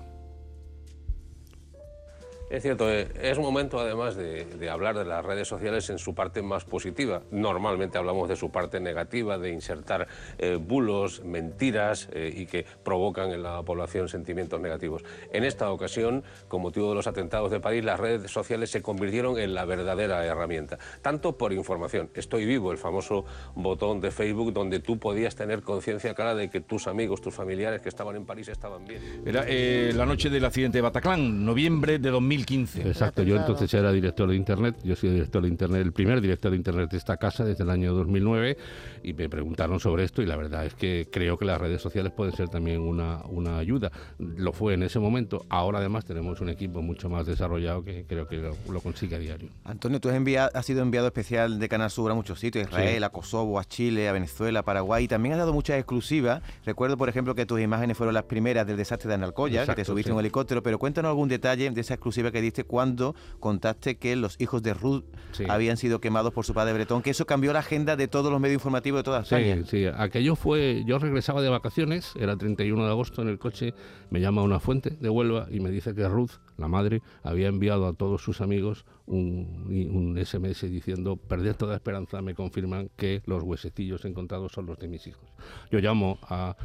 Es 2.55 2.61
cierto, 2.61 2.89
eh, 2.89 3.09
es 3.21 3.37
momento 3.37 3.81
además 3.81 4.15
de, 4.15 4.69
hablar 4.69 4.97
de 4.97 5.03
las 5.03 5.25
redes 5.25 5.45
sociales 5.45 5.89
en 5.89 5.97
su 5.97 6.15
parte 6.15 6.41
más 6.41 6.63
positiva. 6.63 7.21
Normalmente 7.29 7.97
hablamos 7.97 8.29
de 8.29 8.37
su 8.37 8.49
parte 8.49 8.79
negativa, 8.79 9.37
de 9.37 9.51
insertar 9.51 10.07
eh, 10.37 10.55
bulos, 10.55 11.21
mentiras 11.25 12.07
eh, 12.13 12.33
y 12.33 12.45
que 12.45 12.65
provocan 12.81 13.31
en 13.31 13.43
la 13.43 13.61
población 13.63 14.07
sentimientos 14.07 14.61
negativos. 14.61 15.03
En 15.33 15.43
esta 15.43 15.69
ocasión, 15.69 16.23
con 16.47 16.61
motivo 16.61 16.87
de 16.87 16.95
los 16.95 17.07
atentados 17.07 17.51
de 17.51 17.59
París, 17.59 17.83
las 17.83 17.99
redes 17.99 18.31
sociales 18.31 18.71
se 18.71 18.81
convirtieron 18.81 19.37
en 19.37 19.53
la 19.53 19.65
verdadera 19.65 20.25
herramienta. 20.25 20.79
Tanto 21.01 21.37
por 21.37 21.51
información, 21.51 22.09
estoy 22.13 22.45
vivo, 22.45 22.71
el 22.71 22.77
famoso 22.77 23.25
botón 23.55 23.99
de 23.99 24.11
Facebook 24.11 24.53
donde 24.53 24.79
tú 24.79 24.97
podías 24.97 25.35
tener 25.35 25.61
conciencia 25.61 26.13
clara 26.13 26.35
de 26.35 26.49
que 26.49 26.61
tus 26.61 26.87
amigos, 26.87 27.19
tus 27.19 27.33
familiares 27.33 27.81
que 27.81 27.89
estaban 27.89 28.15
en 28.15 28.25
París 28.25 28.47
estaban 28.47 28.85
bien. 28.85 29.01
Era 29.25 29.43
la 29.45 30.05
noche 30.05 30.29
del 30.29 30.45
accidente 30.45 30.77
de 30.77 30.83
Bataclan, 30.83 31.43
noviembre 31.43 31.99
de 31.99 32.11
2015. 32.45 32.87
Exacto, 32.87 33.23
yo 33.23 33.35
entonces 33.37 33.73
era 33.73 33.91
director 33.91 34.29
de 34.29 34.35
Internet, 34.35 34.75
yo 34.83 34.95
soy 34.95 35.09
director 35.11 35.41
de 35.41 35.47
Internet, 35.49 35.81
el 35.81 35.93
primer 35.93 36.21
director 36.21 36.51
de 36.51 36.57
Internet 36.57 36.91
de 36.91 36.97
esta 36.97 37.17
casa 37.17 37.43
desde 37.43 37.63
el 37.63 37.69
año 37.69 37.93
2009 37.93 38.57
y 39.03 39.13
me 39.13 39.29
preguntaron 39.29 39.79
sobre 39.79 40.03
esto 40.03 40.21
y 40.21 40.25
la 40.25 40.35
verdad 40.35 40.65
es 40.65 40.73
que 40.75 41.07
creo 41.11 41.37
que 41.37 41.45
las 41.45 41.59
redes 41.59 41.81
sociales 41.81 42.11
pueden 42.15 42.35
ser 42.35 42.49
también 42.49 42.81
una, 42.81 43.21
una 43.25 43.57
ayuda. 43.57 43.91
Lo 44.19 44.53
fue 44.53 44.73
en 44.75 44.83
ese 44.83 44.99
momento, 44.99 45.45
ahora 45.49 45.79
además 45.79 46.05
tenemos 46.05 46.41
un 46.41 46.49
equipo 46.49 46.81
mucho 46.81 47.09
más 47.09 47.25
desarrollado 47.25 47.83
que 47.83 48.05
creo 48.07 48.27
que 48.27 48.37
lo, 48.37 48.55
lo 48.71 48.81
consigue 48.81 49.15
a 49.15 49.19
diario. 49.19 49.49
Antonio, 49.63 49.99
tú 49.99 50.09
has, 50.09 50.15
envia- 50.15 50.49
has 50.53 50.65
sido 50.65 50.81
enviado 50.81 51.07
especial 51.07 51.59
de 51.59 51.69
Canal 51.69 51.89
Sur 51.89 52.11
a 52.11 52.15
muchos 52.15 52.39
sitios, 52.39 52.65
a 52.65 52.69
Israel, 52.69 52.97
Sí. 52.99 53.03
a 53.03 53.09
Kosovo, 53.09 53.59
a 53.59 53.63
Chile, 53.65 54.07
a 54.07 54.11
Venezuela, 54.11 54.59
a 54.59 54.63
Paraguay. 54.63 55.05
y 55.05 55.07
También 55.07 55.33
has 55.33 55.39
dado 55.39 55.53
muchas 55.53 55.77
exclusivas. 55.77 56.41
Recuerdo, 56.65 56.97
por 56.97 57.09
ejemplo, 57.09 57.35
que 57.35 57.45
tus 57.45 57.59
imágenes 57.59 57.97
fueron 57.97 58.13
las 58.13 58.23
primeras 58.23 58.65
del 58.67 58.77
desastre 58.77 59.07
de 59.09 59.15
Analcoya, 59.15 59.65
que 59.65 59.73
te 59.75 59.85
subiste 59.85 60.09
sí. 60.09 60.11
en 60.11 60.15
un 60.15 60.19
helicóptero, 60.19 60.61
pero 60.63 60.77
cuéntanos 60.79 61.09
algún 61.09 61.27
detalle 61.29 61.69
de 61.69 61.81
esa 61.81 61.93
exclusiva 61.95 62.24
que 62.31 62.41
diste 62.41 62.63
cuando 62.63 63.15
contaste 63.39 63.97
que 63.97 64.15
los 64.15 64.35
hijos 64.39 64.61
de 64.63 64.73
Ruth 64.73 65.03
Sí. 65.31 65.43
habían 65.49 65.75
sido 65.77 65.99
quemados 65.99 66.33
por 66.33 66.45
su 66.45 66.53
padre 66.53 66.73
Bretón, 66.73 67.01
que 67.01 67.09
eso 67.09 67.25
cambió 67.25 67.51
la 67.51 67.59
agenda 67.59 67.95
de 67.97 68.07
todos 68.07 68.31
los 68.31 68.39
medios 68.39 68.55
informativos 68.55 68.99
de 68.99 69.03
toda 69.03 69.21
España. 69.21 69.57
Sí, 69.65 69.83
sí, 69.83 69.85
aquello 69.85 70.35
fue, 70.37 70.83
yo 70.85 70.97
regresaba 70.97 71.41
de 71.41 71.49
vacaciones, 71.49 72.13
era 72.17 72.37
31 72.37 72.85
de 72.85 72.89
agosto 72.89 73.21
en 73.21 73.27
el 73.27 73.37
coche, 73.37 73.73
me 74.09 74.21
llama 74.21 74.43
una 74.43 74.59
fuente 74.61 74.91
de 74.91 75.09
Huelva 75.09 75.47
y 75.51 75.59
me 75.59 75.69
dice 75.71 75.93
que 75.93 76.07
Ruth, 76.07 76.31
la 76.57 76.67
madre, 76.67 77.01
había 77.23 77.47
enviado 77.47 77.87
a 77.87 77.93
todos 77.93 78.21
sus 78.21 78.41
amigos 78.41 78.85
un, 79.05 80.15
SMS 80.23 80.61
diciendo, 80.69 81.17
perder 81.17 81.55
toda 81.55 81.75
esperanza, 81.75 82.21
me 82.21 82.33
confirman 82.33 82.89
que 82.95 83.21
los 83.25 83.43
huesecillos 83.43 84.05
encontrados 84.05 84.53
son 84.53 84.65
los 84.65 84.79
de 84.79 84.87
mis 84.87 85.07
hijos. 85.07 85.27
Yo 85.71 85.79
llamo 85.79 86.19
a, 86.23 86.55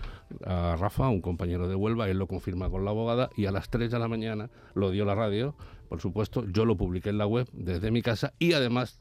a 0.44 0.76
Rafa, 0.76 1.08
un 1.08 1.20
compañero 1.20 1.68
de 1.68 1.74
Huelva, 1.74 2.08
él 2.08 2.18
lo 2.18 2.26
confirma 2.26 2.70
con 2.70 2.84
la 2.84 2.90
abogada 2.90 3.30
y 3.36 3.46
a 3.46 3.52
las 3.52 3.70
3 3.70 3.90
de 3.90 3.98
la 3.98 4.08
mañana 4.08 4.50
lo 4.74 4.90
dio 4.90 5.04
la 5.04 5.14
radio, 5.14 5.54
por 5.88 6.00
supuesto, 6.00 6.44
yo 6.46 6.64
lo 6.64 6.76
publiqué 6.76 7.10
en 7.10 7.18
la 7.18 7.26
web 7.26 7.48
desde 7.52 7.90
mi 7.90 8.00
casa 8.00 8.32
y 8.38 8.52
además 8.52 9.00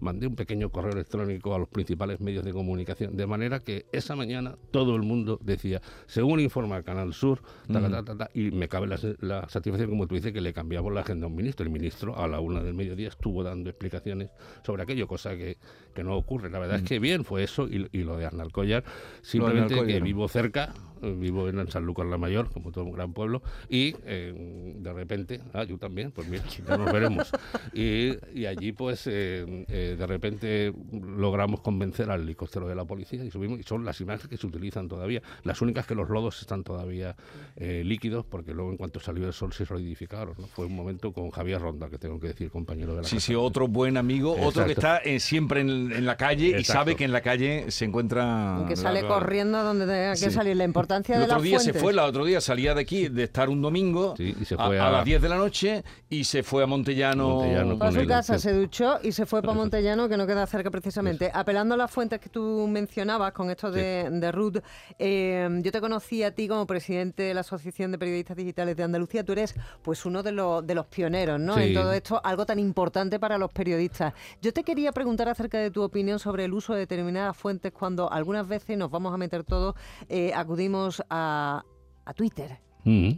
mandé 0.00 0.26
un 0.26 0.34
pequeño 0.34 0.70
correo 0.70 0.92
electrónico 0.92 1.54
a 1.54 1.58
los 1.58 1.68
principales 1.68 2.20
medios 2.20 2.44
de 2.44 2.52
comunicación, 2.52 3.16
de 3.16 3.26
manera 3.26 3.60
que 3.60 3.86
esa 3.92 4.16
mañana 4.16 4.56
todo 4.70 4.96
el 4.96 5.02
mundo 5.02 5.38
decía, 5.42 5.80
según 6.06 6.40
informa 6.40 6.82
Canal 6.82 7.14
Sur, 7.14 7.40
ta, 7.72 7.80
ta, 7.80 7.88
ta, 7.88 8.04
ta, 8.04 8.16
ta, 8.16 8.30
y 8.34 8.50
me 8.50 8.68
cabe 8.68 8.88
la, 8.88 8.98
la 9.20 9.48
satisfacción, 9.48 9.90
como 9.90 10.06
tú 10.06 10.16
dices, 10.16 10.32
que 10.32 10.40
le 10.40 10.52
cambiamos 10.52 10.92
la 10.92 11.02
agenda 11.02 11.26
a 11.26 11.28
un 11.28 11.36
ministro. 11.36 11.64
El 11.64 11.70
ministro 11.72 12.18
a 12.18 12.26
la 12.26 12.40
una 12.40 12.62
del 12.62 12.74
mediodía 12.74 13.08
estuvo 13.08 13.42
dando 13.44 13.70
explicaciones 13.70 14.30
sobre 14.64 14.82
aquello, 14.82 15.06
cosa 15.06 15.36
que, 15.36 15.56
que 15.94 16.02
no 16.02 16.16
ocurre. 16.16 16.50
La 16.50 16.58
verdad 16.58 16.78
es 16.78 16.82
que 16.82 16.98
bien 16.98 17.24
fue 17.24 17.44
eso 17.44 17.68
y, 17.68 17.88
y 17.92 18.02
lo 18.02 18.16
de 18.16 18.26
Arnal 18.26 18.50
Collar, 18.50 18.84
simplemente 19.22 19.76
Collar, 19.76 19.86
que 19.86 20.00
vivo 20.00 20.26
cerca, 20.28 20.74
eh, 21.02 21.14
vivo 21.18 21.48
en 21.48 21.68
San 21.68 21.84
Lucas 21.84 22.06
la 22.06 22.16
Mayor, 22.16 22.50
como 22.50 22.70
todo 22.70 22.84
un 22.84 22.92
gran 22.92 23.12
pueblo, 23.12 23.42
y 23.68 23.94
eh, 24.04 24.74
de 24.78 24.92
repente, 24.92 25.40
ah, 25.52 25.64
yo 25.64 25.76
también, 25.78 26.12
pues 26.12 26.28
mira, 26.28 26.44
ya 26.66 26.76
nos 26.76 26.92
veremos. 26.92 27.30
Y, 27.74 28.12
y 28.34 28.46
allí, 28.46 28.72
pues, 28.72 29.06
eh, 29.06 29.61
eh, 29.68 29.96
de 29.98 30.06
repente 30.06 30.72
logramos 30.92 31.60
convencer 31.60 32.10
al 32.10 32.22
helicóptero 32.22 32.68
de 32.68 32.74
la 32.74 32.84
policía 32.84 33.24
y 33.24 33.30
subimos, 33.30 33.58
y 33.60 33.62
son 33.62 33.84
las 33.84 34.00
imágenes 34.00 34.28
que 34.28 34.36
se 34.36 34.46
utilizan 34.46 34.88
todavía. 34.88 35.22
Las 35.44 35.60
únicas 35.62 35.86
que 35.86 35.94
los 35.94 36.08
lodos 36.08 36.40
están 36.40 36.64
todavía 36.64 37.16
eh, 37.56 37.82
líquidos, 37.84 38.24
porque 38.24 38.54
luego 38.54 38.70
en 38.70 38.76
cuanto 38.76 39.00
salió 39.00 39.26
el 39.26 39.32
sol 39.32 39.52
se 39.52 39.66
solidificaron. 39.66 40.34
¿no? 40.38 40.46
Fue 40.46 40.66
un 40.66 40.74
momento 40.74 41.12
con 41.12 41.30
Javier 41.30 41.60
Ronda, 41.60 41.88
que 41.88 41.98
tengo 41.98 42.18
que 42.20 42.28
decir, 42.28 42.50
compañero 42.50 42.94
de 42.94 43.02
la 43.02 43.08
Sí, 43.08 43.16
casa. 43.16 43.26
sí, 43.26 43.34
otro 43.34 43.68
buen 43.68 43.96
amigo, 43.96 44.36
otro 44.40 44.64
que 44.66 44.72
está 44.72 44.98
eh, 44.98 45.20
siempre 45.20 45.60
en, 45.60 45.92
en 45.92 46.04
la 46.06 46.16
calle 46.16 46.58
y 46.60 46.64
sabe 46.64 46.96
que 46.96 47.04
en 47.04 47.12
la 47.12 47.20
calle 47.20 47.70
se 47.70 47.84
encuentra... 47.84 48.64
que 48.68 48.76
sale 48.76 49.06
corriendo 49.06 49.58
a 49.58 49.62
donde 49.62 49.86
tenga 49.86 50.10
que 50.12 50.16
Sí. 50.16 50.30
salir. 50.30 50.56
La 50.56 50.64
importancia 50.64 51.14
El 51.14 51.20
de 51.20 51.24
otro 51.24 51.36
las 51.36 51.42
día 51.44 51.58
se 51.60 51.72
fue, 51.72 51.92
el 51.92 51.98
otro 51.98 52.24
día 52.24 52.40
salía 52.40 52.74
de 52.74 52.82
aquí 52.82 53.08
de 53.08 53.24
estar 53.24 53.48
un 53.48 53.62
domingo 53.62 54.14
Sí, 54.16 54.34
y 54.40 54.44
se 54.44 54.54
a, 54.54 54.58
fue 54.66 54.78
a 54.78 54.88
a- 54.88 54.90
las 54.92 55.04
10 55.04 55.22
de 55.22 55.28
la 55.28 55.36
noche 55.36 55.82
y 56.10 56.24
se 56.24 56.42
fue 56.42 56.62
a 56.62 56.66
Montellano. 56.66 57.36
Montellano 57.36 57.78
con 57.78 57.92
su 57.92 58.00
él, 58.00 58.06
casa, 58.06 58.38
se 58.38 58.52
duchó 58.52 58.98
y 59.02 59.12
se 59.12 59.24
fue 59.26 59.40
Montellano, 59.54 60.08
que 60.08 60.16
no 60.16 60.26
queda 60.26 60.46
cerca 60.46 60.70
precisamente. 60.70 61.30
Apelando 61.32 61.74
a 61.74 61.78
las 61.78 61.90
fuentes 61.90 62.20
que 62.20 62.28
tú 62.28 62.66
mencionabas 62.68 63.32
con 63.32 63.50
esto 63.50 63.70
de, 63.70 64.08
de 64.10 64.32
Ruth, 64.32 64.58
eh, 64.98 65.48
yo 65.62 65.72
te 65.72 65.80
conocí 65.80 66.22
a 66.22 66.34
ti 66.34 66.48
como 66.48 66.66
presidente 66.66 67.22
de 67.24 67.34
la 67.34 67.40
Asociación 67.40 67.92
de 67.92 67.98
Periodistas 67.98 68.36
Digitales 68.36 68.76
de 68.76 68.82
Andalucía. 68.82 69.24
Tú 69.24 69.32
eres 69.32 69.54
pues 69.82 70.04
uno 70.06 70.22
de 70.22 70.32
los, 70.32 70.66
de 70.66 70.74
los 70.74 70.86
pioneros 70.86 71.40
¿no? 71.40 71.56
en 71.58 71.68
Sí. 71.68 71.74
todo 71.74 71.92
esto, 71.92 72.20
algo 72.24 72.44
tan 72.46 72.58
importante 72.58 73.18
para 73.20 73.38
los 73.38 73.52
periodistas. 73.52 74.14
Yo 74.40 74.52
te 74.52 74.62
quería 74.64 74.92
preguntar 74.92 75.28
acerca 75.28 75.58
de 75.58 75.70
tu 75.70 75.82
opinión 75.82 76.18
sobre 76.18 76.44
el 76.44 76.52
uso 76.52 76.72
de 76.74 76.80
determinadas 76.80 77.36
fuentes 77.36 77.72
cuando 77.72 78.10
algunas 78.12 78.46
veces 78.46 78.76
nos 78.78 78.90
vamos 78.90 79.12
a 79.14 79.16
meter 79.16 79.44
todos, 79.44 79.74
eh, 80.08 80.32
acudimos 80.34 81.02
a, 81.10 81.64
a 82.04 82.14
Twitter. 82.14 82.58
Mm. 82.84 83.12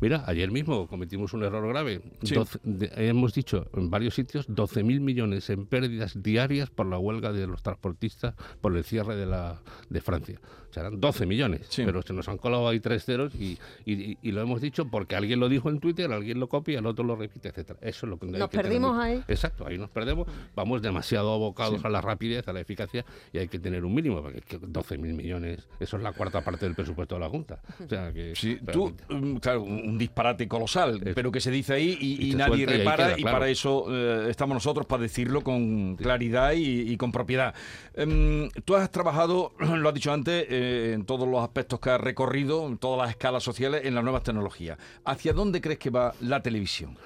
Mira, 0.00 0.24
ayer 0.26 0.50
mismo 0.50 0.86
cometimos 0.86 1.32
un 1.32 1.42
error 1.44 1.66
grave. 1.68 2.00
Sí. 2.22 2.34
Doce- 2.34 2.60
de- 2.62 2.90
hemos 3.08 3.34
dicho 3.34 3.68
en 3.74 3.90
varios 3.90 4.14
sitios 4.14 4.48
12.000 4.48 5.00
millones 5.00 5.48
en 5.50 5.66
pérdidas 5.66 6.22
diarias 6.22 6.70
por 6.70 6.86
la 6.86 6.98
huelga 6.98 7.32
de 7.32 7.46
los 7.46 7.62
transportistas 7.62 8.34
por 8.60 8.76
el 8.76 8.84
cierre 8.84 9.16
de, 9.16 9.26
la, 9.26 9.60
de 9.88 10.00
Francia. 10.00 10.40
O 10.68 10.72
sea, 10.72 10.82
eran 10.82 11.00
12 11.00 11.24
millones, 11.26 11.66
Sí. 11.70 11.82
pero 11.86 12.02
se 12.02 12.12
nos 12.12 12.28
han 12.28 12.36
colado 12.38 12.68
ahí 12.68 12.80
tres 12.80 13.04
ceros 13.04 13.34
y, 13.34 13.58
y- 13.86 14.18
y 14.20 14.32
lo 14.32 14.42
hemos 14.42 14.60
dicho 14.60 14.88
porque 14.90 15.16
alguien 15.16 15.40
lo 15.40 15.48
dijo 15.48 15.70
en 15.70 15.80
Twitter, 15.80 16.12
alguien 16.12 16.38
lo 16.40 16.48
copia, 16.48 16.78
el 16.80 16.86
otro 16.86 17.04
lo 17.04 17.16
repite, 17.16 17.48
etcétera. 17.48 17.78
Eso 17.82 18.06
es 18.06 18.10
lo 18.10 18.18
que 18.18 18.26
hay 18.26 18.32
Nos 18.32 18.50
que 18.50 18.58
perdimos 18.58 18.98
ahí. 18.98 19.22
Exacto, 19.28 19.66
ahí 19.66 19.78
nos 19.78 19.90
perdemos. 19.90 20.26
Vamos 20.54 20.82
demasiado 20.82 21.32
abocados 21.32 21.84
a 21.84 21.88
la 21.88 22.00
rapidez, 22.00 22.46
a 22.48 22.52
la 22.52 22.60
eficacia 22.60 23.04
y 23.32 23.38
hay 23.38 23.48
que 23.48 23.58
tener 23.58 23.84
un 23.84 23.94
mínimo, 23.94 24.20
porque 24.22 24.38
es 24.38 24.44
que 24.44 24.58
12.000 24.60 25.14
millones, 25.14 25.66
eso 25.80 25.96
es 25.96 26.02
la 26.02 26.12
cuarta 26.12 26.42
parte 26.42 26.66
del 26.66 26.74
presupuesto 26.74 27.14
de 27.14 27.20
la 27.20 27.28
Junta. 27.30 27.60
O 27.84 27.88
sea, 27.88 28.12
que 28.12 28.34
Sí, 28.34 28.58
tú, 28.72 28.94
mm, 29.08 29.36
claro, 29.58 29.62
un 29.62 29.86
un 29.88 29.98
disparate 29.98 30.48
colosal, 30.48 31.00
Es- 31.04 31.14
pero 31.14 31.30
que 31.30 31.40
se 31.40 31.50
dice 31.50 31.74
ahí 31.74 31.96
y, 32.00 32.34
nadie 32.34 32.62
y 32.64 32.66
repara 32.66 33.14
y 33.18 33.22
para 33.22 33.48
eso 33.48 33.86
eh, 33.88 34.26
estamos 34.30 34.54
nosotros, 34.54 34.86
para 34.86 35.02
decirlo 35.02 35.42
con 35.42 35.96
claridad 35.96 36.52
y, 36.52 36.92
y 36.92 36.96
con 36.96 37.12
propiedad. 37.12 37.54
Em, 37.94 38.48
tú 38.64 38.74
has 38.74 38.90
trabajado, 38.90 39.52
lo 39.58 39.88
has 39.88 39.94
dicho 39.94 40.12
antes, 40.12 40.46
eh, 40.48 40.92
en 40.94 41.04
todos 41.04 41.28
los 41.28 41.42
aspectos 41.42 41.80
que 41.80 41.90
has 41.90 42.00
recorrido, 42.00 42.66
en 42.66 42.78
todas 42.78 43.00
las 43.00 43.10
escalas 43.10 43.42
sociales, 43.42 43.82
en 43.84 43.94
las 43.94 44.04
nuevas 44.04 44.22
tecnologías. 44.22 44.78
¿Hacia 45.04 45.32
dónde 45.32 45.60
crees 45.60 45.78
que 45.78 45.90
va 45.90 46.12
la 46.20 46.42
televisión? 46.42 46.96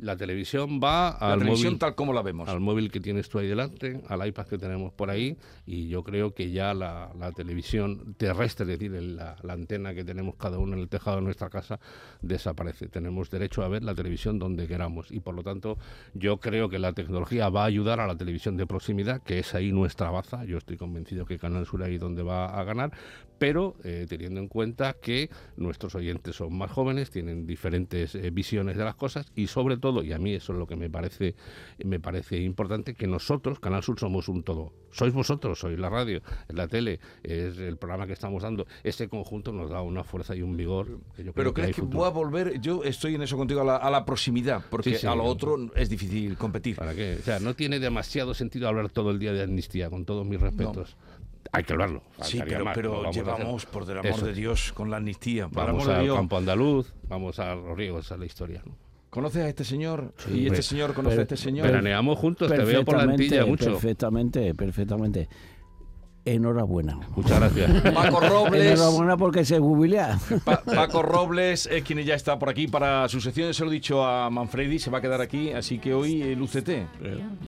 La 0.00 0.16
televisión 0.16 0.80
va 0.82 1.16
La 1.20 1.32
al 1.34 1.38
televisión 1.40 1.72
móvil. 1.72 1.78
tal 1.78 1.94
como 1.94 2.12
la 2.12 2.22
vemos. 2.22 2.48
al 2.48 2.60
móvil 2.60 2.90
que 2.90 3.00
tienes 3.00 3.28
tú 3.28 3.38
ahí 3.38 3.46
delante, 3.48 4.00
al 4.08 4.26
iPad 4.26 4.46
que 4.46 4.58
tenemos 4.58 4.92
por 4.92 5.10
ahí, 5.10 5.36
y 5.66 5.88
yo 5.88 6.02
creo 6.02 6.34
que 6.34 6.50
ya 6.50 6.74
la, 6.74 7.10
la 7.18 7.32
televisión 7.32 8.14
terrestre, 8.16 8.72
es 8.72 8.78
decir, 8.78 8.92
la 8.92 9.36
antena 9.52 9.94
que 9.94 10.04
tenemos 10.04 10.36
cada 10.36 10.58
uno 10.58 10.74
en 10.74 10.80
el 10.80 10.88
tejado 10.88 11.16
de 11.16 11.22
nuestra 11.22 11.50
casa, 11.50 11.78
desaparece. 12.22 12.88
Tenemos 12.88 13.30
derecho 13.30 13.62
a 13.62 13.68
ver 13.68 13.82
la 13.82 13.94
televisión 13.94 14.38
donde 14.38 14.66
queramos, 14.66 15.10
y 15.10 15.20
por 15.20 15.34
lo 15.34 15.42
tanto 15.42 15.78
yo 16.14 16.38
creo 16.40 16.68
que 16.68 16.78
la 16.78 16.92
tecnología 16.92 17.48
va 17.48 17.62
a 17.62 17.66
ayudar 17.66 18.00
a 18.00 18.06
la 18.06 18.16
televisión 18.16 18.56
de 18.56 18.66
proximidad, 18.66 19.22
que 19.22 19.38
es 19.38 19.54
ahí 19.54 19.72
nuestra 19.72 20.10
baza. 20.10 20.44
Yo 20.44 20.58
estoy 20.58 20.76
convencido 20.76 21.26
que 21.26 21.38
Canal 21.38 21.66
Sur 21.66 21.82
ahí 21.82 21.98
donde 21.98 22.22
va 22.22 22.46
a 22.46 22.64
ganar, 22.64 22.92
pero 23.38 23.76
eh, 23.84 24.06
teniendo 24.08 24.40
en 24.40 24.48
cuenta 24.48 24.94
que 24.94 25.28
nuestros 25.56 25.94
oyentes 25.94 26.36
son 26.36 26.56
más 26.56 26.70
jóvenes, 26.70 27.10
tienen 27.10 27.46
diferentes 27.46 28.14
eh, 28.14 28.30
visiones 28.30 28.76
de 28.76 28.84
las 28.84 28.94
cosas, 28.94 29.30
y 29.34 29.48
sobre 29.48 29.76
todo 29.76 29.83
todo, 29.84 30.02
y 30.02 30.14
a 30.14 30.18
mí 30.18 30.32
eso 30.32 30.54
es 30.54 30.58
lo 30.58 30.66
que 30.66 30.76
me 30.76 30.88
parece, 30.88 31.34
me 31.84 32.00
parece 32.00 32.38
importante, 32.38 32.94
que 32.94 33.06
nosotros, 33.06 33.60
Canal 33.60 33.82
Sur, 33.82 34.00
somos 34.00 34.28
un 34.30 34.42
todo. 34.42 34.72
Sois 34.92 35.12
vosotros, 35.12 35.58
sois 35.58 35.78
la 35.78 35.90
radio, 35.90 36.22
es 36.48 36.54
la 36.54 36.68
tele, 36.68 37.00
es 37.22 37.58
el 37.58 37.76
programa 37.76 38.06
que 38.06 38.14
estamos 38.14 38.42
dando. 38.42 38.66
Ese 38.82 39.08
conjunto 39.08 39.52
nos 39.52 39.68
da 39.68 39.82
una 39.82 40.04
fuerza 40.04 40.34
y 40.34 40.40
un 40.40 40.56
vigor. 40.56 40.86
Que 41.14 41.24
yo 41.24 41.32
Pero 41.34 41.52
creo 41.52 41.64
crees 41.66 41.76
que 41.76 41.82
voy 41.82 42.06
a 42.06 42.10
volver, 42.10 42.58
yo 42.62 42.82
estoy 42.82 43.14
en 43.16 43.22
eso 43.22 43.36
contigo, 43.36 43.60
a 43.60 43.64
la, 43.64 43.76
a 43.76 43.90
la 43.90 44.06
proximidad, 44.06 44.64
porque 44.70 44.92
Sí, 44.94 44.96
sí. 45.00 45.06
a 45.06 45.14
lo 45.14 45.24
otro 45.24 45.58
es 45.76 45.90
difícil 45.90 46.36
competir. 46.38 46.76
¿Para 46.76 46.94
qué? 46.94 47.16
O 47.20 47.22
sea, 47.22 47.40
no 47.40 47.52
tiene 47.54 47.78
demasiado 47.78 48.32
sentido 48.32 48.68
hablar 48.68 48.88
todo 48.88 49.10
el 49.10 49.18
día 49.18 49.32
de 49.34 49.42
amnistía, 49.42 49.90
con 49.90 50.04
todos 50.06 50.24
mis 50.24 50.40
respetos. 50.40 50.96
Hay 51.52 51.62
que 51.62 51.74
hablarlo. 51.74 52.02
Sí, 52.22 52.40
pero, 52.42 52.64
más, 52.64 52.74
pero 52.74 53.06
a 53.06 53.10
llevamos, 53.12 53.66
por 53.66 53.82
el 53.84 53.98
amor 53.98 54.06
Eso. 54.06 54.26
de 54.26 54.32
Dios, 54.32 54.72
con 54.72 54.90
la 54.90 54.96
amnistía. 54.96 55.46
Por 55.48 55.66
Vamos 55.66 55.82
amor 55.82 55.86
de 55.88 55.94
al 55.98 56.02
Dios. 56.04 56.16
campo 56.16 56.36
andaluz, 56.38 56.94
vamos 57.08 57.38
a 57.38 57.54
los 57.54 57.76
riegos, 57.76 58.10
es 58.10 58.18
la 58.18 58.24
historia. 58.26 58.62
¿no? 58.64 58.74
¿Conoces 59.14 59.44
a 59.44 59.48
este 59.48 59.62
señor? 59.62 60.12
Sí, 60.16 60.40
y 60.40 60.46
este 60.48 60.60
señor 60.60 60.92
conoce 60.92 61.20
a 61.20 61.22
este 61.22 61.36
señor. 61.36 61.68
Veraneamos 61.68 62.18
juntos, 62.18 62.50
te 62.50 62.64
veo 62.64 62.84
por 62.84 62.96
la 62.96 63.04
antilla 63.04 63.46
mucho. 63.46 63.66
Perfectamente, 63.66 64.52
perfectamente. 64.56 65.28
Enhorabuena. 66.24 66.98
Muchas 67.14 67.38
gracias. 67.38 67.82
Paco 67.94 68.18
Robles. 68.18 68.72
Enhorabuena 68.80 69.16
porque 69.16 69.44
se 69.44 69.58
jubilea. 69.60 70.18
Pa- 70.44 70.62
Paco 70.64 71.02
Robles 71.02 71.66
es 71.70 71.84
quien 71.84 71.98
ya 72.00 72.14
está 72.14 72.38
por 72.40 72.48
aquí 72.48 72.66
para 72.66 73.06
su 73.08 73.20
sección. 73.20 73.54
Se 73.54 73.62
lo 73.64 73.70
he 73.70 73.74
dicho 73.74 74.02
a 74.04 74.30
Manfredi, 74.30 74.78
se 74.80 74.90
va 74.90 74.98
a 74.98 75.00
quedar 75.00 75.20
aquí, 75.20 75.52
así 75.52 75.78
que 75.78 75.92
hoy 75.94 76.22
eh, 76.22 76.34
lúcete. 76.34 76.86